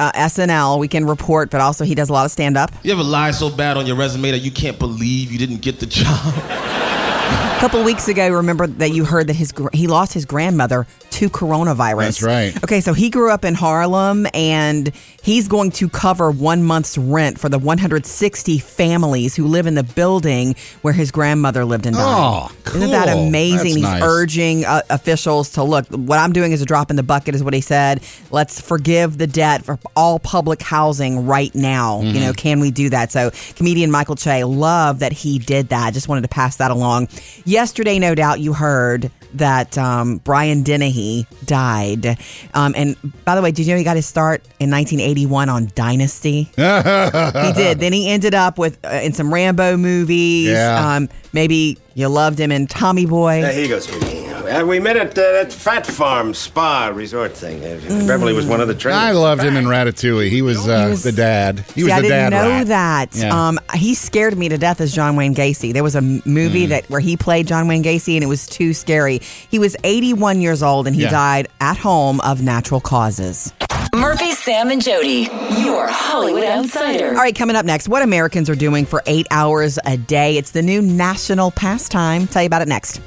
[0.00, 2.72] uh, SNL, Weekend Report, but also he does a lot of stand up.
[2.82, 5.78] You ever lie so bad on your resume that you can't believe you didn't get
[5.78, 6.34] the job?
[6.34, 10.88] A couple weeks ago, remember that you heard that his he lost his grandmother
[11.22, 11.98] to coronavirus.
[11.98, 12.64] That's right.
[12.64, 14.88] Okay, so he grew up in Harlem, and
[15.22, 19.84] he's going to cover one month's rent for the 160 families who live in the
[19.84, 22.50] building where his grandmother lived and died.
[22.50, 23.56] Oh, Isn't that amazing?
[23.58, 24.02] That's He's nice.
[24.02, 25.86] urging uh, officials to look.
[25.88, 28.02] What I'm doing is a drop in the bucket, is what he said.
[28.30, 32.00] Let's forgive the debt for all public housing right now.
[32.00, 32.20] You Mm-hmm.
[32.20, 33.10] know, can we do that?
[33.12, 35.94] So, comedian Michael Che, love that he did that.
[35.94, 37.08] Just wanted to pass that along.
[37.44, 42.18] Yesterday, no doubt you heard that um, Brian Dennehy died.
[42.54, 45.70] Um, and by the way, did you know he got his start in 1981 on
[45.74, 46.42] Dynasty?
[46.56, 47.78] he did.
[47.78, 50.50] Then he ended up with uh, in some Rambo movies.
[50.50, 50.96] Yeah.
[50.96, 53.40] Um, maybe you loved him in Tommy Boy.
[53.40, 54.21] Yeah, here you go, sweetie.
[54.52, 57.60] Uh, we met at uh, that Fat Farm Spa Resort thing.
[57.64, 59.00] Uh, Beverly was one of the trainers.
[59.00, 60.28] I loved him in Ratatouille.
[60.28, 61.60] He was, uh, was- the dad.
[61.74, 62.66] He See, was I the didn't dad know rat.
[62.68, 63.14] that.
[63.14, 63.48] Yeah.
[63.48, 65.72] Um, he scared me to death as John Wayne Gacy.
[65.72, 66.26] There was a m- Mm.
[66.26, 69.20] movie that where he played John Wayne Gacy, and it was too scary.
[69.50, 71.10] He was 81 years old, and he Yeah.
[71.10, 73.52] died at home of natural causes.
[73.94, 77.08] Murphy, Sam, and Jody, your Hollywood Outsider.
[77.08, 80.36] All right, coming up next, what Americans are doing for eight hours a day.
[80.36, 82.26] It's the new national pastime.
[82.26, 83.00] Tell you about it next.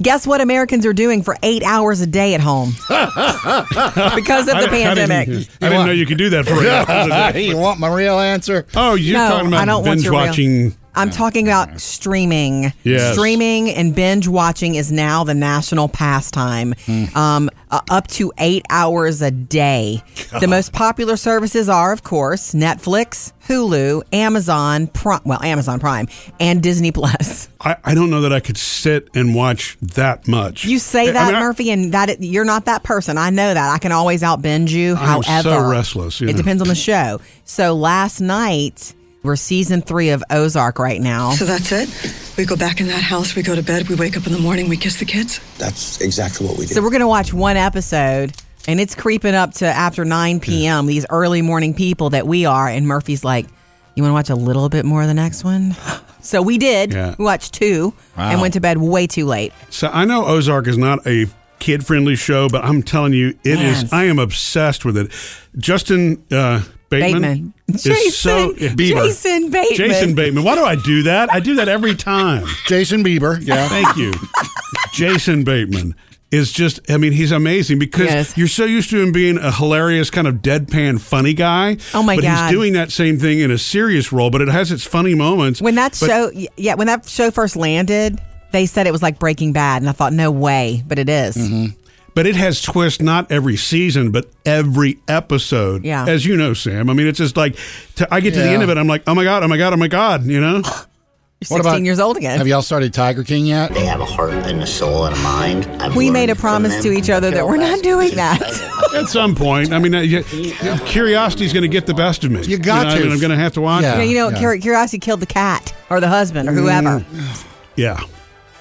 [0.00, 2.70] Guess what Americans are doing for eight hours a day at home?
[2.88, 5.28] because of the I- I didn't- pandemic.
[5.60, 7.42] I didn't, know you could do that for eight hours a day.
[7.48, 8.66] you want my real answer?
[8.74, 10.76] Oh, you're No, talking about I don't want binge your real- watching.
[10.94, 12.72] I'm talking about streaming.
[12.82, 13.12] Yes.
[13.14, 16.74] Streaming and binge watching is now the national pastime.
[17.14, 20.02] Um, uh, up to eight hours a day.
[20.40, 26.08] The most popular services are, of course, Netflix, Hulu, Amazon, Prime, well, Amazon Prime,
[26.40, 27.48] and Disney Plus.
[27.60, 30.64] I, I don't know that I could sit and watch that much.
[30.64, 33.16] You say I that, mean, I- Murphy, and that you're not that person.
[33.18, 33.70] I know that.
[33.72, 34.96] I can always out binge you.
[34.96, 36.38] I'm so However, restless, you It know.
[36.38, 37.20] depends on the show.
[37.44, 38.94] So last night.
[39.22, 41.32] We're season three of Ozark right now.
[41.32, 41.88] So that's it?
[42.38, 44.38] We go back in that house, we go to bed, we wake up in the
[44.38, 45.40] morning, we kiss the kids?
[45.58, 46.74] That's exactly what we did.
[46.74, 48.32] So we're going to watch one episode,
[48.66, 50.86] and it's creeping up to after 9 p.m.
[50.86, 53.46] These early morning people that we are, and Murphy's like,
[53.94, 55.76] You want to watch a little bit more of the next one?
[56.22, 56.92] So we did.
[56.92, 57.14] Yeah.
[57.18, 59.54] We watched two and went to bed way too late.
[59.70, 61.24] So I know Ozark is not a
[61.60, 63.82] kid friendly show, but I'm telling you, it is.
[63.84, 63.92] Yes.
[63.92, 65.10] I am obsessed with it.
[65.56, 67.54] Justin uh, Bateman, Bateman.
[67.68, 69.04] is so Jason- Bieber.
[69.06, 69.76] Jason Bateman.
[69.76, 70.44] Jason Bateman.
[70.44, 71.32] Why do I do that?
[71.32, 72.46] I do that every time.
[72.66, 73.38] Jason Bieber.
[73.40, 73.68] Yeah.
[73.68, 74.12] Thank you.
[74.92, 75.94] Jason Bateman
[76.30, 78.36] is just, I mean, he's amazing because Yes.
[78.36, 81.76] you're so used to him being a hilarious, kind of deadpan, funny guy.
[81.94, 82.42] Oh, my but God.
[82.42, 85.60] he's doing that same thing in a serious role, but it has its funny moments.
[85.60, 88.20] When that But- show, yeah, when that show first landed,
[88.52, 91.36] they said it was like Breaking Bad, and I thought, no way, but it is.
[91.36, 91.66] Mm-hmm.
[92.20, 95.86] But it has twists not every season, but every episode.
[95.86, 96.04] Yeah.
[96.06, 96.90] As you know, Sam.
[96.90, 97.56] I mean, it's just like,
[97.94, 98.52] to, I get to the Yeah.
[98.52, 100.38] end of it, I'm like, oh my God, oh my God, oh my God, you
[100.38, 100.56] know?
[101.50, 102.36] You're 16 years old again.
[102.36, 103.72] Have y'all started Tiger King yet?
[103.72, 105.64] They have a heart and a soul and a mind.
[105.82, 108.42] I've we made a from promise them to each other that we're not doing that.
[108.94, 109.72] At some point.
[109.72, 110.22] I mean, uh, you,
[110.84, 112.42] curiosity's going to get the best of me.
[112.44, 113.04] You got know, I to.
[113.04, 113.98] mean, I'm going to have to watch Yeah.
[113.98, 114.08] it.
[114.08, 114.38] you know, yeah.
[114.40, 117.02] cur- curiosity killed the cat or the husband or whoever.
[117.76, 117.98] Yeah.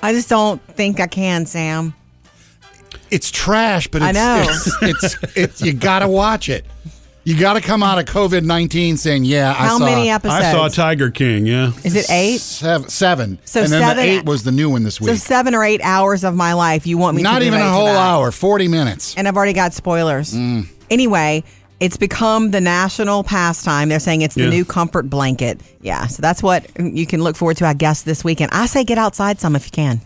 [0.01, 1.93] I just don't think I can, Sam.
[3.11, 4.45] It's trash, but I it's, know.
[4.47, 6.65] It's, it's, it's, you got to watch it.
[7.25, 10.45] You got to come out of COVID 19 saying, yeah, I How saw many episodes?
[10.45, 11.73] I saw Tiger King, yeah.
[11.83, 12.39] Is it eight?
[12.39, 12.89] Seven.
[12.89, 13.39] seven.
[13.45, 15.09] So and then seven- the eight was the new one this week.
[15.09, 17.69] So seven or eight hours of my life you want me to Not even a
[17.69, 19.15] whole hour, 40 minutes.
[19.17, 20.33] And I've already got spoilers.
[20.33, 20.67] Mm.
[20.89, 21.43] Anyway,
[21.79, 23.89] it's become the national pastime.
[23.89, 24.49] They're saying it's the Yeah.
[24.49, 25.61] new comfort blanket.
[25.81, 28.51] Yeah, so that's what you can look forward to, I guess, this weekend.
[28.53, 30.01] I say get outside some if you can.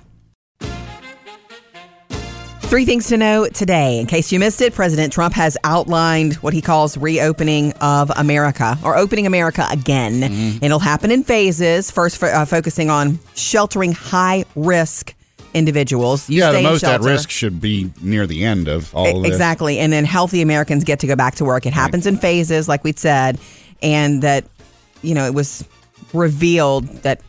[2.74, 4.00] Three things to know today.
[4.00, 8.80] In case you missed it, President Trump has outlined what he calls reopening of America
[8.84, 10.22] or opening America again.
[10.22, 10.66] Mm-hmm.
[10.66, 15.14] It'll happen in phases, first fo- uh, focusing on sheltering high risk
[15.54, 16.28] individuals.
[16.28, 19.32] You yeah, the most at risk should be near the end of all of this.
[19.32, 19.78] Exactly.
[19.78, 21.68] And then healthy Americans get to go back to work.
[21.68, 23.40] It happens in phases, like we'd said,
[23.84, 24.46] and that,
[25.04, 25.64] you know, it was
[26.12, 27.22] revealed that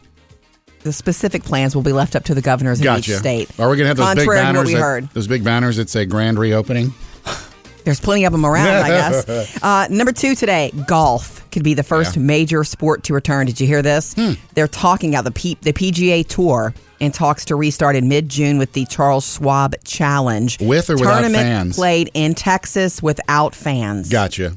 [0.85, 3.13] the specific plans will be left up to the governors in Gotcha.
[3.13, 3.51] each state.
[3.59, 4.59] Are we going to have those big Contrary banners?
[4.59, 5.11] what we that, heard.
[5.11, 6.95] Those big banners that say grand reopening?
[7.85, 9.59] There's plenty of them around, I guess.
[9.63, 12.21] Uh, number two today, golf could be the first Yeah.
[12.21, 12.27] Hmm.
[12.27, 13.47] major sport to return.
[13.47, 14.15] Did you hear this?
[14.55, 18.73] They're talking about the, P- the PGA Tour and talks to restart in mid-June with
[18.73, 20.61] the Charles Schwab Challenge.
[20.61, 21.77] With or without Tournament fans?
[21.77, 24.09] played in Texas without fans.
[24.11, 24.57] Gotcha.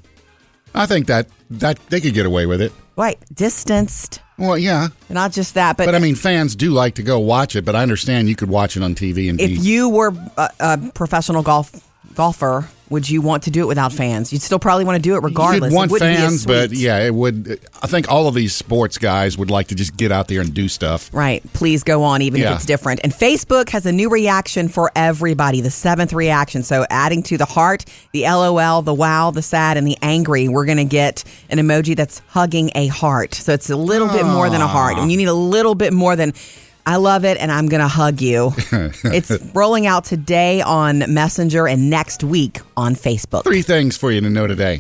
[0.75, 2.71] I think that that they could get away with it.
[2.97, 4.21] Right, distanced.
[4.39, 7.55] Well, yeah, Not just that, but, but I mean, fans do like to go watch
[7.55, 7.63] it.
[7.63, 10.49] But I understand you could watch it on TV and if be you were a,
[10.59, 11.71] a professional golf
[12.17, 14.33] golfer, would you want to do it without fans?
[14.33, 15.71] You'd still probably want to do it regardless.
[15.71, 17.59] You'd want it wouldn't be as fans, but yeah, it would.
[17.81, 20.53] I think all of these sports guys would like to just get out there and
[20.53, 21.09] do stuff.
[21.13, 21.43] Right.
[21.53, 22.51] Please go on, even Yeah.
[22.51, 23.01] if it's different.
[23.03, 26.63] And Facebook has a new reaction for everybody, the seventh reaction.
[26.63, 30.65] So adding to the heart, the LOL, the wow, the sad, and the angry, we're
[30.65, 33.35] going to get an emoji that's hugging a heart.
[33.35, 34.95] So it's a little bit more than a heart.
[34.97, 35.01] Ah.
[35.01, 36.33] And you need a little bit more than.
[36.87, 38.53] I love it and I'm going to hug you.
[38.71, 43.43] it's rolling out today on Messenger and next week on Facebook.
[43.43, 44.79] Three things for you to know today.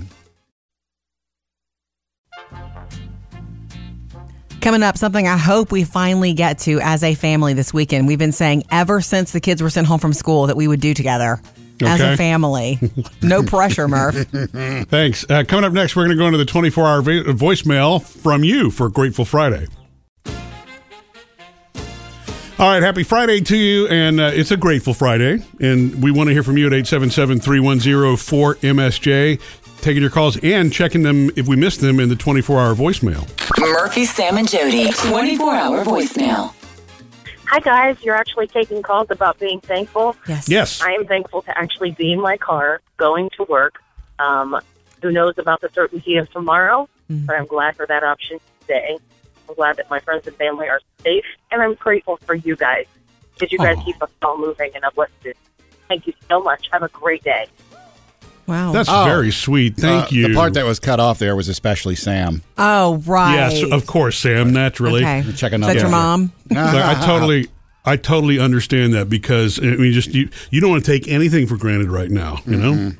[4.61, 8.07] Coming up, something I hope we finally get to as a family this weekend.
[8.07, 10.79] We've been saying ever since the kids were sent home from school that we would
[10.79, 11.41] do together
[11.81, 12.79] as a family.
[13.21, 14.15] No pressure, Murph.
[14.89, 15.25] Thanks.
[15.29, 18.71] Uh, coming up next, we're going to go into the 24 hour voicemail from you
[18.71, 19.67] for Grateful Friday.
[22.59, 26.29] All right, happy Friday to you, and uh, it's a grateful Friday, and we want
[26.29, 29.39] to hear from you at 877-310-4MSJ,
[29.81, 33.29] taking your calls and checking them if we missed them in the 24-hour voicemail.
[33.59, 34.91] Murphy, Sam, and Jody.
[34.91, 36.51] 24 hour voicemail.
[37.45, 38.03] Hi, guys.
[38.03, 40.15] You're actually taking calls about being thankful.
[40.27, 40.49] Yes.
[40.49, 40.81] Yes.
[40.81, 43.83] I am thankful to actually be in my car going to work.
[44.17, 44.59] Um,
[45.03, 46.89] who knows about the certainty of tomorrow?
[47.07, 48.97] But I'm glad for that option today.
[49.47, 52.85] I'm glad that my friends and family are safe, and I'm grateful for you guys
[53.33, 53.83] because you guys Aw.
[53.83, 55.35] keep us all moving and uplifted.
[55.87, 56.67] Thank you so much.
[56.71, 57.47] Have a great day.
[58.45, 58.71] Wow.
[58.71, 59.03] That's Oh.
[59.05, 59.75] very sweet.
[59.77, 60.27] Thank Uh, you.
[60.29, 62.41] The part that was cut off there was especially Sam.
[62.57, 63.33] oh, right.
[63.35, 65.01] Yes, of course, Sam, naturally.
[65.01, 65.23] Okay.
[65.35, 65.91] Check Is another that your one.
[65.91, 66.31] mom?
[66.51, 67.47] Like, I totally,
[67.85, 71.45] I totally understand that because I mean, just you, you don't want to take anything
[71.47, 72.39] for granted right now.
[72.45, 72.91] You know,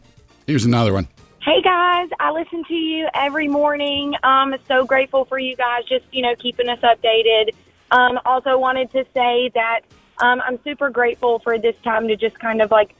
[0.48, 1.08] Here's another one.
[1.48, 4.16] Hey guys, I listen to you every morning.
[4.16, 7.54] Um, I'm so grateful for you guys, just you know, keeping us updated.
[7.90, 9.80] Um, also wanted to say that
[10.18, 12.96] um, I'm super grateful for this time to just kind of like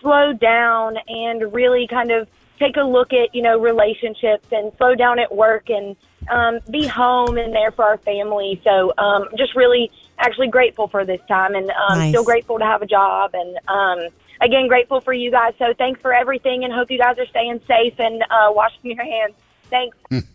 [0.00, 2.26] slow down and really kind of
[2.58, 5.94] take a look at you know relationships and slow down at work and
[6.28, 8.60] um, be home and there for our family.
[8.64, 12.08] So um, just really actually grateful for this time and um, Nice.
[12.08, 15.54] still grateful to have a job and um, again grateful for you guys.
[15.58, 19.04] So thanks for everything and hope you guys are staying safe and uh, washing your
[19.04, 19.34] hands.
[19.70, 19.96] Thanks.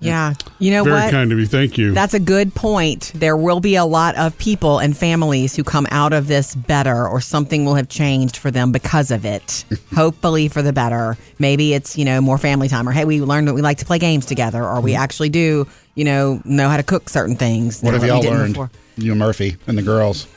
[0.00, 0.34] Yeah.
[0.60, 1.10] You know Very what?
[1.10, 1.46] kind of you.
[1.46, 1.92] Thank you.
[1.92, 3.12] That's a good point.
[3.14, 7.08] There will be a lot of people and families who come out of this better,
[7.08, 9.64] or something will have changed for them because of it.
[9.96, 11.16] Hopefully, for the better.
[11.40, 13.84] Maybe it's you know more family time, or hey, we learned that we like to
[13.84, 15.66] play games together, or we actually do
[15.96, 17.82] you know know how to cook certain things.
[17.82, 18.54] What have y'all learned?
[18.54, 18.70] before.
[18.96, 20.28] You and Murphy and the girls.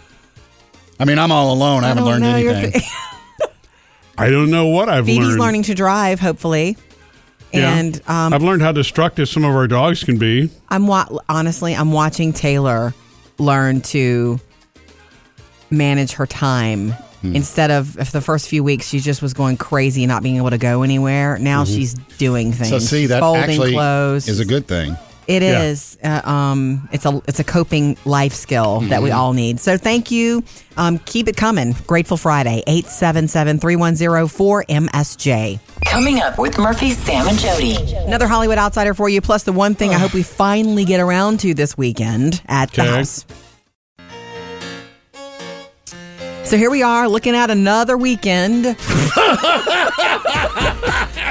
[0.99, 1.83] I mean, I'm all alone.
[1.83, 2.81] I, haven't learned anything.
[4.17, 5.39] I don't know what I've Phoebe's learned.
[5.39, 6.77] learning to drive, hopefully,
[7.53, 7.75] Yeah.
[7.77, 10.49] and um, I've learned how destructive some of our dogs can be.
[10.69, 12.93] I'm wa- honestly, I'm watching Taylor
[13.39, 14.39] learn to
[15.69, 16.91] manage her time.
[17.21, 17.35] Hmm.
[17.35, 20.37] Instead of if the first few weeks she just was going crazy and not being
[20.37, 22.69] able to go anywhere, now she's doing things.
[22.71, 22.79] Mm-hmm.
[22.79, 24.27] So see, that folding actually clothes.
[24.27, 24.97] is a good thing.
[25.27, 25.61] It Yeah.
[25.63, 25.97] is.
[26.03, 29.15] Uh, um, it's a it's a coping life skill that we Mhm.
[29.15, 29.59] all need.
[29.59, 30.43] So thank you.
[30.77, 31.75] Um, keep it coming.
[31.87, 35.59] Grateful Friday 877-310-4MSJ.
[35.85, 37.77] Coming up with Murphy, Sam, and Jody.
[38.05, 39.21] Another Hollywood outsider for you.
[39.21, 42.83] Plus the one thing I hope we finally get around to this weekend at the
[42.83, 43.25] house.
[46.43, 48.65] So here we are looking at another weekend.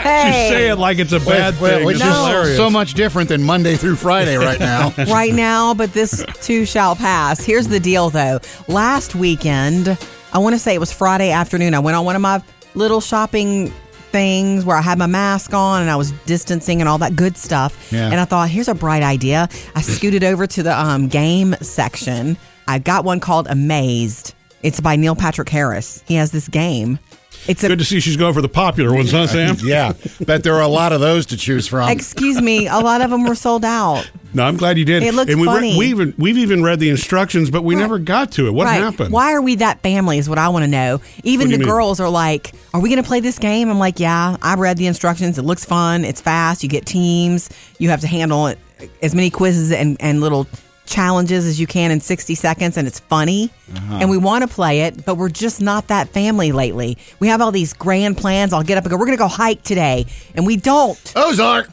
[0.03, 1.87] hey, You say it like it's a bad Well, thing.
[1.87, 2.57] which It's is hilarious.
[2.57, 4.93] so much different than Monday through Friday right now.
[5.09, 7.41] right now, but this too shall pass.
[7.45, 8.41] Here's the deal though.
[8.69, 9.97] Last weekend,
[10.33, 12.43] I want to say it was Friday afternoon, I went on one of my
[12.75, 13.73] little shopping
[14.13, 17.37] things where I had my mask on and I was distancing and all that good
[17.37, 17.93] stuff.
[17.93, 18.07] Yeah.
[18.11, 19.49] And I thought, here's a bright idea.
[19.77, 22.37] I scooted over to the um, game section.
[22.67, 24.35] I got one called Amazed.
[24.63, 26.03] It's by Neil Patrick Harris.
[26.07, 26.99] He has this game.
[27.49, 29.57] It's a Good to see she's going for the popular ones, huh, Sam?
[29.63, 29.93] yeah.
[30.21, 31.89] Bet there are a lot of those to choose from.
[31.89, 34.11] Excuse me, a lot of them were sold out.
[34.33, 35.03] No, I'm glad you did.
[35.03, 35.77] It looked and we funny.
[35.77, 38.53] we even we've even read the instructions, but we never got to it.
[38.53, 38.81] What right.
[38.81, 39.13] happened?
[39.13, 40.19] Why are we that family?
[40.19, 41.01] Is what I want to know.
[41.25, 41.67] Even the mean?
[41.67, 44.77] girls are like, "Are we going to play this game?" I'm like, "Yeah." I read
[44.77, 45.39] the instructions.
[45.39, 46.05] It looks fun.
[46.05, 46.63] It's fast.
[46.63, 47.51] You get teams.
[47.79, 48.59] You have to handle it,
[49.03, 50.47] as many quizzes and and little
[50.91, 53.99] challenges as you can in 60 seconds and it's funny Uh-huh.
[54.01, 57.41] and we want to play it but we're just not that family lately we have
[57.41, 60.45] all these grand plans i'll get up and go we're gonna go hike today and
[60.47, 61.69] we don't ozark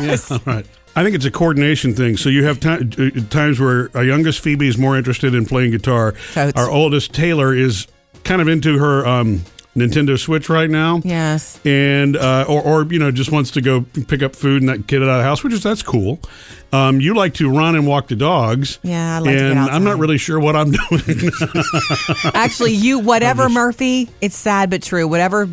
[0.00, 0.66] Yeah, all right.
[0.96, 2.16] I think it's a coordination thing.
[2.16, 2.68] So you have ti-
[3.16, 6.12] uh, times where our youngest Phoebe is more interested in playing guitar.
[6.32, 6.56] Totes.
[6.58, 7.86] Our oldest Taylor is
[8.24, 9.42] kind of into her um,
[9.76, 11.00] Nintendo Switch right now.
[11.04, 11.60] Yes.
[11.64, 14.86] And uh, or or you know just wants to go pick up food and that
[14.86, 16.18] get it out of the house, which is that's cool.
[16.72, 18.78] Um, you like to run and walk the dogs.
[18.82, 21.30] Yeah, I like to get and I'm not really sure what I'm doing.
[22.34, 25.06] Actually, you whatever Murphy, it's sad but true.
[25.08, 25.48] Whatever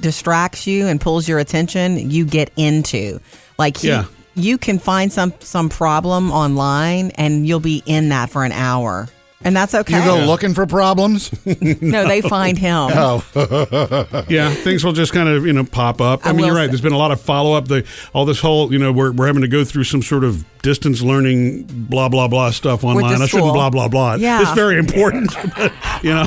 [0.00, 3.20] distracts you and pulls your attention, you get into.
[3.58, 4.04] Like he, Yeah.
[4.34, 9.08] you can find some some problem online and you'll be in that for an hour.
[9.44, 9.98] And that's okay.
[9.98, 11.30] You go looking for problems?
[11.80, 12.72] no, they find him.
[12.94, 13.24] Oh.
[14.28, 16.24] yeah, things will just kind of you know pop up.
[16.26, 16.62] I, I mean, you're right.
[16.64, 17.66] say- There's been a lot of follow up.
[17.68, 20.44] The all this whole you know we're we're having to go through some sort of
[20.62, 23.20] distance learning blah blah blah stuff online.
[23.20, 24.14] I shouldn't blah blah blah.
[24.14, 24.40] Yeah.
[24.42, 25.34] it's very important.
[25.56, 25.72] but,
[26.02, 26.26] you know,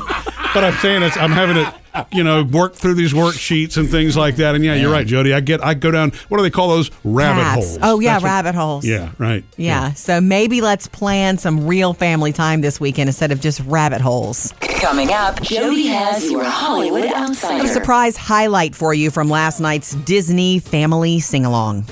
[0.54, 1.74] but I'm saying it's I'm having to
[2.12, 4.54] you know work through these worksheets and things like that.
[4.56, 5.34] And yeah, you're right, Jody.
[5.34, 6.12] I get I go down.
[6.28, 7.68] What do they call those rabbit Paths.
[7.68, 7.80] holes?
[7.82, 8.86] Oh yeah, That's what- rabbit holes.
[8.86, 9.44] Yeah, right.
[9.58, 9.94] Yeah.
[9.94, 14.54] So maybe let's plan some real family time this weekend instead of just rabbit holes.
[14.60, 17.64] Coming up, Jody has your Hollywood I Outsider.
[17.64, 21.86] a surprise highlight for you from last night's Disney Family Sing Along.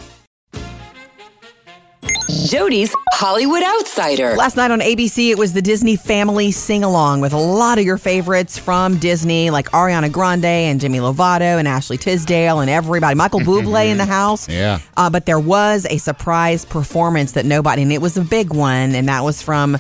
[2.30, 4.36] Jody's Hollywood Outsider.
[4.36, 7.86] Last night on ABC, it was the Disney Family Sing Along with a lot of
[7.86, 13.16] your favorites from Disney, like Ariana Grande and Demi Lovato and Ashley Tisdale and everybody.
[13.16, 14.48] Michael Bublé in the house.
[14.48, 14.80] Yeah.
[14.96, 18.96] Uh, but there was a surprise performance that nobody, and it was a big one,
[18.96, 19.78] and that was from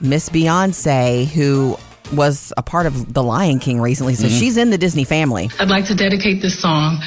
[0.00, 1.76] Miss Beyonce, who
[2.12, 4.14] was a part of The Lion King recently.
[4.14, 4.38] So Mhm.
[4.38, 5.50] she's in the Disney family.
[5.58, 7.00] I'd like to dedicate this song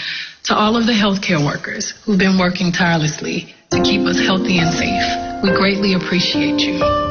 [0.45, 4.71] to all of the healthcare workers who've been working tirelessly to keep us healthy and
[4.73, 5.43] safe.
[5.43, 7.06] We greatly appreciate you.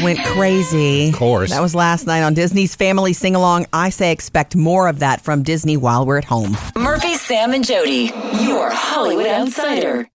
[0.00, 1.08] And went crazy.
[1.08, 1.50] Of course.
[1.50, 3.66] That was last night on Disney's Family Sing Along.
[3.72, 6.56] I say expect more of that from Disney while we're at home.
[6.76, 10.09] Murphy, Sam, and Jody, your Hollywood Outsider.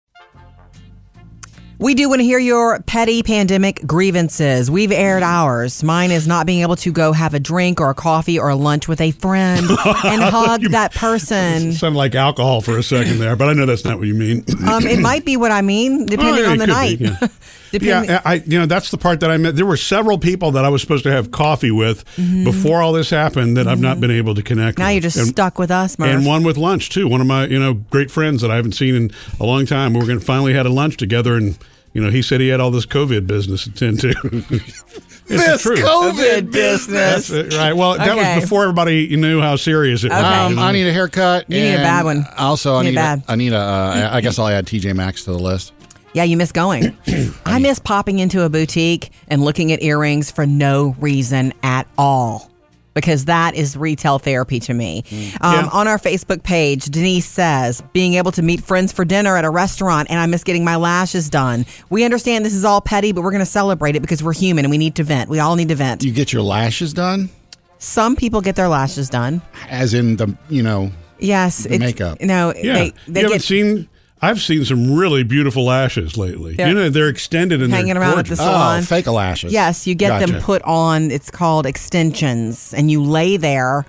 [1.82, 4.70] We do want to hear your petty pandemic grievances.
[4.70, 5.84] We've aired ours.
[5.84, 8.56] Mine is not being able to go have a drink or a coffee or a
[8.56, 9.66] lunch with a friend
[10.06, 11.74] and hug that person.
[11.74, 14.46] Sounded like alcohol for a second there, but I know that's not what you mean.
[14.72, 17.06] Um, it might be what I mean, depending Oh, yeah, on it the could be,
[17.06, 17.20] night.
[17.22, 17.28] yeah.
[17.72, 19.56] Depending- yeah, I you know that's the part that I met.
[19.56, 22.06] There were several people that I was supposed to have coffee with
[22.44, 24.78] before all this happened that I've not been able to connect.
[24.78, 24.82] Mm-hmm.
[24.84, 24.94] Now with.
[24.96, 26.10] you're just And- stuck with us, Murph.
[26.10, 27.08] And one with lunch too.
[27.08, 29.94] One of my you know great friends that I haven't seen in a long time.
[29.94, 31.58] We're going to finally had a lunch together, and
[31.94, 34.10] you know he said he had all this COVID business to tend to.
[34.24, 34.82] it's
[35.28, 35.80] the This truth.
[35.80, 37.28] COVID business.
[37.28, 37.74] That's right.
[37.74, 38.36] Well, that Okay.
[38.36, 40.20] was before everybody knew how serious it was.
[40.20, 40.28] Okay.
[40.28, 40.60] Um.
[40.60, 41.50] I need a haircut.
[41.50, 42.26] You need a bad one.
[42.38, 43.24] Also, I need need, a a, bad.
[43.28, 43.58] I need a.
[43.58, 45.74] Uh, I guess I'll add TJ Maxx to the list.
[46.14, 46.98] Yeah, you miss going.
[47.46, 52.51] I miss popping into a boutique and looking at earrings for no reason at all.
[52.94, 55.04] Because that is retail therapy to me.
[55.40, 55.70] Um, Yeah.
[55.72, 59.50] On our Facebook page, Denise says, being able to meet friends for dinner at a
[59.50, 61.66] restaurant and I miss getting my lashes done.
[61.90, 64.66] We understand this is all petty, but we're going to celebrate it because we're human
[64.66, 65.30] and we need to vent.
[65.30, 66.04] We all need to vent.
[66.04, 67.30] You get your lashes done,
[67.80, 69.42] Some people get their lashes done.
[69.70, 70.92] as in the you know.
[71.18, 71.64] Yes.
[71.64, 72.20] The it's- makeup.
[72.22, 73.88] No, Yeah, they, they you haven't get seen.
[74.22, 76.54] I've seen some really beautiful lashes lately.
[76.56, 78.80] They're you know, they're extended and hanging they're hanging around at the salon.
[78.80, 79.52] Oh, fake lashes.
[79.52, 81.10] Yes, you get them put on.
[81.12, 83.86] It's called extensions, and you lay there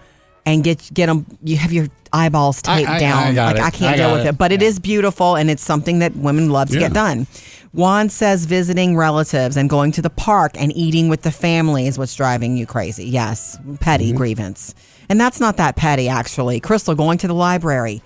[0.46, 1.26] and get get them.
[1.42, 3.22] You have your eyeballs taped I- down.
[3.24, 3.62] I got like it.
[3.62, 4.28] I can't I deal with it.
[4.30, 6.80] it, but it is beautiful, and it's something that women love to Yeah.
[6.88, 7.26] get done.
[7.74, 11.98] Juan says visiting relatives and going to the park and eating with the family is
[11.98, 13.04] what's driving you crazy.
[13.06, 14.16] Yes, petty Mm-hmm.
[14.18, 14.74] grievance,
[15.08, 16.60] and that's not that petty actually.
[16.60, 18.02] Crystal going to the library.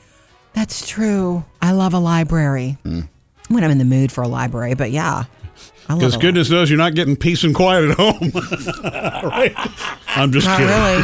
[0.57, 1.45] That's true.
[1.63, 3.09] I love a library Mm.
[3.49, 4.75] when I'm in the mood for a library.
[4.75, 5.25] But yeah,
[5.87, 8.31] Because goodness knows you're not getting peace and quiet at home.
[9.23, 9.53] right?
[10.17, 10.75] I'm just Not kidding.
[10.75, 10.99] really.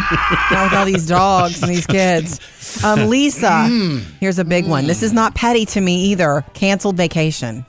[0.51, 2.41] Not with all these dogs and these kids.
[2.83, 3.69] Um, Lisa,
[4.21, 4.87] here's a big one.
[4.89, 6.45] This is not petty to me either.
[6.55, 7.65] Canceled vacation.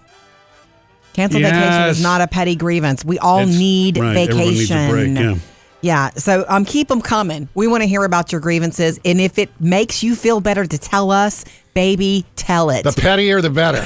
[1.14, 3.06] Canceled vacation is not a petty grievance.
[3.06, 4.90] We all It's- need right, everyone needs a vacation.
[4.90, 5.36] break, yeah.
[5.84, 7.50] Yeah, so um, keep them coming.
[7.54, 10.78] We want to hear about your grievances, and if it makes you feel better to
[10.78, 11.44] tell us,
[11.74, 12.84] baby, tell it.
[12.84, 13.86] The pettier, the better.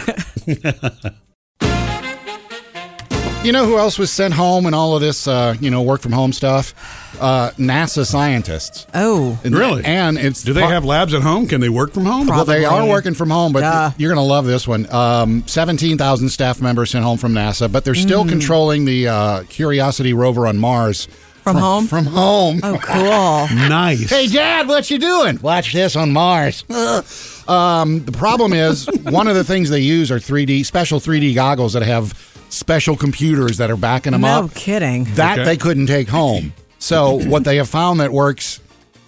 [3.43, 6.01] you know who else was sent home and all of this, uh, you know, work
[6.01, 6.73] from home stuff?
[7.19, 8.85] Uh, NASA scientists.
[8.93, 9.83] oh, And- Really?
[9.83, 11.47] And it's Do they have labs at home?
[11.47, 12.27] Can they work from home?
[12.27, 13.91] Well, they are working from home, but Duh.
[13.97, 14.91] you're going to love this one.
[14.93, 18.29] Um, 17,000 staff members sent home from NASA, but they're still Mm.
[18.29, 21.07] controlling the uh, Curiosity rover on Mars
[21.53, 21.87] From home?
[21.87, 22.59] From home.
[22.63, 23.57] oh, cool.
[23.69, 24.09] Nice.
[24.09, 25.39] Hey, Dad, what you doing?
[25.41, 26.63] Watch this on Mars.
[27.47, 31.73] um, the problem is, one of the things they use are 3D special 3D goggles
[31.73, 32.13] that have
[32.49, 34.43] special computers that are backing them No up.
[34.45, 35.03] No kidding.
[35.15, 35.45] That Okay.
[35.45, 36.53] they couldn't take home.
[36.79, 38.59] So what they have found that works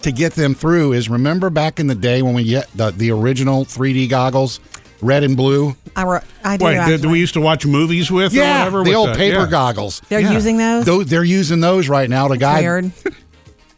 [0.02, 3.10] to get them through is remember back in the day when we get the, the
[3.10, 4.60] original 3D goggles,
[5.02, 5.76] red and blue.
[5.96, 6.64] I, re- I do.
[6.64, 7.08] Wait, that actually.
[7.12, 8.78] we used to watch movies with or whatever?
[8.84, 9.16] the with old that?
[9.16, 9.46] paper Yeah.
[9.50, 10.00] goggles.
[10.08, 10.32] They're Yeah.
[10.32, 10.84] using those?
[10.84, 12.60] Tho- they're using those right now to guide.
[12.62, 12.92] Weird.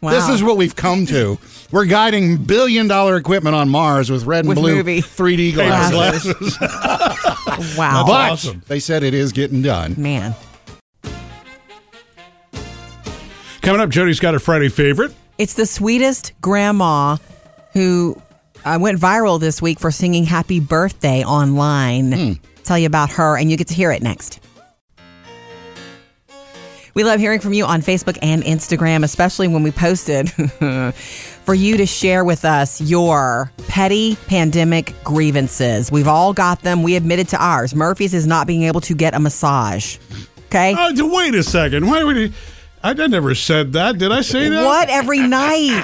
[0.01, 0.11] Wow.
[0.11, 1.39] This is what we've come to.
[1.71, 6.33] We're guiding billion dollar equipment on Mars with red and With blue movie 3D glasses.
[6.35, 6.57] glasses.
[7.77, 8.03] wow.
[8.05, 8.61] But awesome.
[8.67, 9.95] they said it is getting done.
[9.97, 10.35] Man.
[13.61, 15.13] Coming up, Jody's got a Friday favorite.
[15.37, 17.15] It's the sweetest grandma
[17.71, 18.21] who
[18.65, 22.39] uh, went viral this week for singing happy birthday online.
[22.63, 24.39] Tell you about her, and you get to hear it next.
[26.95, 30.29] We love hearing from you on Facebook and Instagram, especially when we posted
[31.43, 35.91] for you to share with us your petty pandemic grievances.
[35.91, 36.83] We've all got them.
[36.83, 37.73] We admitted to ours.
[37.73, 39.97] Murphy's is not being able to get a massage.
[40.47, 40.75] Okay.
[40.77, 41.87] Oh, d- wait a second.
[41.87, 42.31] Why would he?
[42.83, 43.97] I, I never said that.
[43.97, 44.63] Did I say that?
[44.63, 45.81] What every night?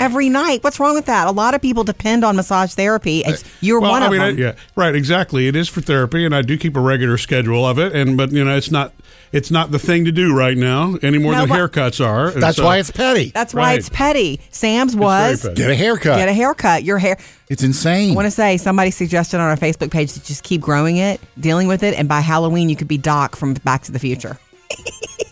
[0.00, 0.64] Every night.
[0.64, 1.26] What's wrong with that?
[1.28, 3.20] A lot of people depend on massage therapy.
[3.24, 4.38] It's, you're Well, one I of mean, I, them.
[4.38, 5.46] yeah, right, exactly.
[5.46, 7.94] It is for therapy, and I do keep a regular schedule of it.
[7.94, 8.92] And but you know, it's not
[9.30, 12.30] it's not the thing to do right now any more No, than haircuts are.
[12.32, 13.30] That's so- why it's petty.
[13.30, 13.78] That's why Right.
[13.78, 14.40] it's petty.
[14.50, 15.54] Sam's was petty.
[15.54, 16.18] Get a haircut.
[16.18, 16.82] get a haircut.
[16.84, 17.16] Your hair.
[17.48, 18.12] it's insane.
[18.12, 21.20] I want to say somebody suggested on our Facebook page to just keep growing it,
[21.38, 24.36] dealing with it, and by Halloween you could be Doc from Back to the Future.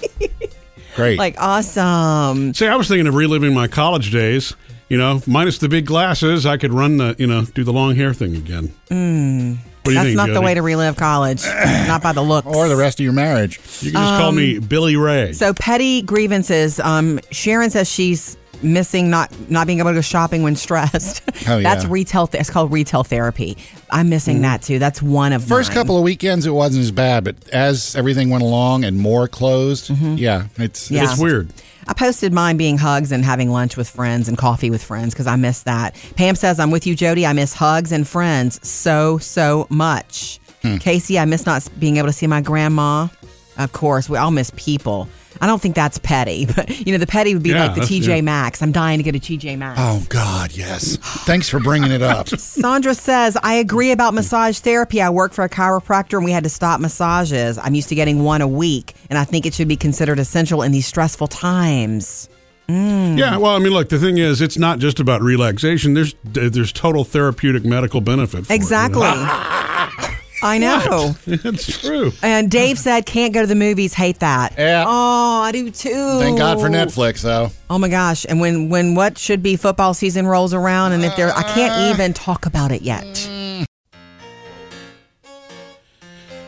[0.97, 1.19] Great.
[1.19, 2.55] Like awesome.
[2.55, 4.55] See, I was thinking of reliving my college days.
[4.89, 7.95] You know, minus the big glasses, I could run the you know do the long
[7.95, 8.75] hair thing again.
[8.89, 9.59] What do you Mm.
[9.95, 11.43] That's think, not the way to relive college.
[11.87, 12.47] not by the looks.
[12.47, 13.59] or the rest of your marriage.
[13.81, 15.29] You can just call me Billy Ray.
[15.29, 16.79] Um, So petty grievances.
[16.81, 21.23] Um, Sharon says she's missing not not being able to go shopping when stressed.
[21.49, 21.63] Oh, yeah.
[21.75, 22.27] That's retail.
[22.27, 23.57] Th- it's called retail therapy.
[23.89, 24.79] I'm missing that too.
[24.79, 25.75] That's one of First mine.
[25.79, 29.89] couple of weekends, it wasn't as bad, but as everything went along and more closed,
[29.91, 30.95] yeah, it's Mm-hmm.
[30.95, 31.11] Yeah.
[31.13, 31.51] it's weird.
[31.89, 35.27] I posted mine being hugs and having lunch with friends and coffee with friends because
[35.27, 35.95] I miss that.
[36.15, 37.27] Pam says, I'm with you, Jody.
[37.27, 40.39] I miss hugs and friends so, so much.
[40.63, 40.77] Hmm.
[40.77, 43.09] Casey, I miss not being able to see my grandma.
[43.57, 45.09] Of course, we all miss people.
[45.41, 47.81] I don't think that's petty, but you know, the petty would be Yeah, like the
[47.83, 48.21] TJ yeah.
[48.21, 48.63] Maxx.
[48.63, 49.81] I'm dying to get a TJ Maxx.
[49.83, 50.97] Oh God, yes.
[51.25, 52.29] Thanks for bringing it up.
[52.39, 55.01] Sandra says, I agree about massage therapy.
[55.01, 57.59] I work for a chiropractor and we had to stop massages.
[57.59, 60.63] I'm used to getting one a week, and I think it should be considered essential
[60.63, 62.29] in these stressful times.
[62.69, 63.19] Mm.
[63.19, 65.95] Yeah, well, I mean, look, the thing is, it's not just about relaxation.
[65.95, 68.49] There's there's total therapeutic medical benefit.
[68.49, 69.09] Exactly.
[69.09, 70.15] It, you know?
[70.43, 71.15] I know.
[71.27, 72.13] it's true.
[72.23, 73.95] And Dave said, can't go to the movies.
[73.95, 74.55] Hate that.
[74.59, 74.85] Yeah.
[74.87, 76.19] Oh, I do too.
[76.19, 77.51] Thank God for Netflix, though.
[77.69, 78.27] Oh my gosh!
[78.29, 81.95] And when when what should be football season rolls around, and if there, I can't
[81.95, 83.05] even talk about it yet.
[83.05, 83.40] Mm.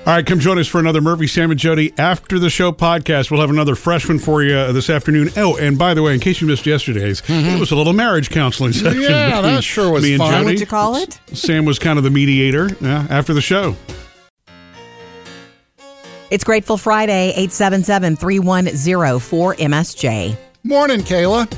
[0.04, 3.30] All right, come join us for another Murphy, Sam, and Jody after the show podcast.
[3.30, 5.30] We'll have another fresh one for you uh, this afternoon.
[5.36, 8.28] Oh, and by the way, in case you missed yesterday's, it was a little marriage
[8.28, 9.00] counseling session.
[9.00, 9.02] Mm-hmm.
[9.02, 10.20] Yeah, that between sure was me and.
[10.20, 10.44] Jody.
[10.44, 11.20] What'd you call it?
[11.32, 13.76] Sam was kind of the mediator yeah, after the show.
[16.32, 20.36] It's Grateful Friday, 877-310-4MSJ.
[20.64, 21.48] Morning, Kayla.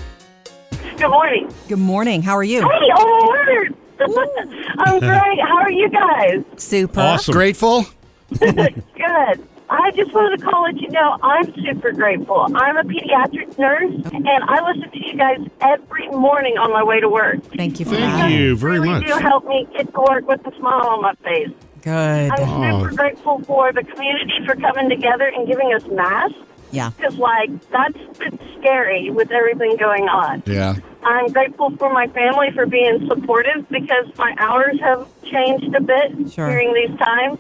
[0.99, 1.51] Good morning.
[1.69, 2.21] Good morning.
[2.21, 2.61] How are you?
[2.61, 3.71] Hey, oh.
[4.01, 4.09] I'm
[5.01, 5.41] great.
[5.41, 6.45] How are you guys?
[6.57, 7.01] Super.
[7.01, 7.33] Awesome.
[7.33, 7.87] Grateful.
[8.31, 9.49] Good.
[9.71, 12.47] I just wanted to call and let you know I'm super grateful.
[12.55, 17.01] I'm a pediatric nurse, and I listen to you guys every morning on my way
[17.01, 17.43] to work.
[17.57, 18.31] Thank you for Thank that.
[18.31, 19.07] you very You much.
[19.07, 21.49] do help me get to work with a smile on my face.
[21.81, 22.31] Good.
[22.31, 26.37] I'm super grateful for the community for coming together and giving us masks.
[26.71, 26.91] Yeah.
[26.97, 30.43] Because, like, that's been scary with everything going on.
[30.45, 30.75] Yeah.
[31.05, 36.33] I'm grateful for my family for being supportive because my hours have changed a bit
[36.33, 36.49] Sure.
[36.51, 37.39] during these times.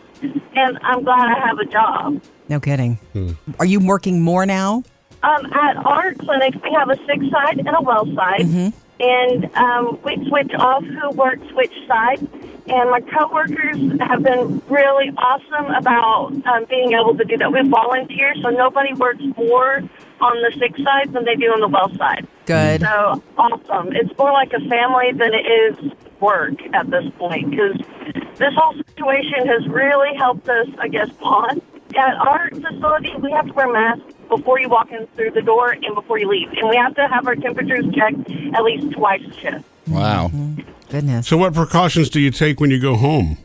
[0.56, 2.20] And I'm glad I have a job.
[2.48, 2.98] No kidding.
[3.58, 4.82] Are you working more now?
[5.22, 8.72] Um, at our clinic, we have a sick side and a well side.
[9.00, 12.20] And um, we switch off who works which side.
[12.66, 17.52] And my coworkers have been really awesome about um, being able to do that.
[17.52, 19.82] We volunteer, so nobody works more
[20.24, 22.26] on the sick side than they do on the well side.
[22.46, 22.80] Good.
[22.80, 23.92] So awesome.
[23.92, 27.76] It's more like a family than it is work at this point because
[28.38, 31.62] this whole situation has really helped us, I guess, bond.
[31.96, 35.70] At our facility, we have to wear masks before you walk in through the door
[35.70, 36.48] and before you leave.
[36.56, 39.64] And we have to have our temperatures checked at least twice a shift.
[39.86, 40.28] Wow.
[40.28, 40.62] Mm-hmm.
[40.90, 41.28] Goodness.
[41.28, 43.38] So, what precautions do you take when you go home?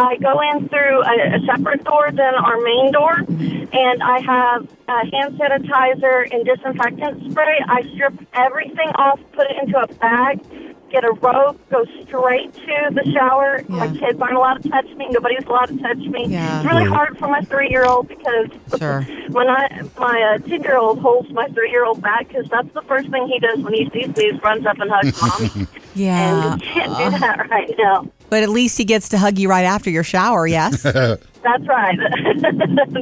[0.00, 4.68] I go in through a, a separate door than our main door, and I have
[4.88, 7.60] uh, hand sanitizer and disinfectant spray.
[7.68, 10.40] I strip everything off, put it into a bag,
[10.90, 13.62] get a robe, go straight to the shower.
[13.68, 15.06] My kids aren't allowed to touch me.
[15.10, 16.26] Nobody's allowed to touch me.
[16.28, 16.60] Yeah.
[16.62, 16.96] It's really Right.
[16.96, 18.46] hard for my three-year-old because
[18.78, 19.02] Sure.
[19.30, 23.38] when I my uh, ten-year-old holds my three-year-old back because that's the first thing he
[23.38, 24.30] does when he sees me.
[24.32, 25.68] He runs up and hugs mom.
[25.94, 26.52] Yeah.
[26.52, 28.06] And you can't do that right now.
[28.30, 30.82] But at least he gets to hug you right after your shower, yes?
[31.42, 31.98] That's right.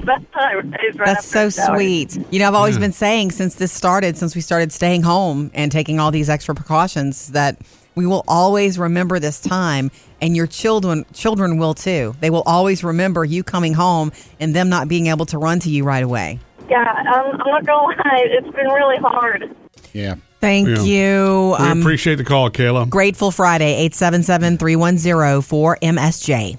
[0.05, 2.17] Best time is right That's after so sweet.
[2.33, 5.71] You know, I've always been saying since this started, since we started staying home and
[5.71, 7.59] taking all these extra precautions, that
[7.95, 12.15] we will always remember this time, and your children children will too.
[12.21, 15.71] They will always remember you coming home and them not being able to run to
[15.71, 16.39] you right away.
[16.71, 18.25] Yeah, um, I'm not gonna lie.
[18.27, 19.55] It's been really hard.
[19.93, 20.15] Yeah.
[20.41, 20.83] Thank Yeah.
[20.83, 21.57] you.
[21.59, 22.89] We Um, appreciate the call, Kayla.
[22.89, 26.57] Grateful Friday, 877 310 4MSJ.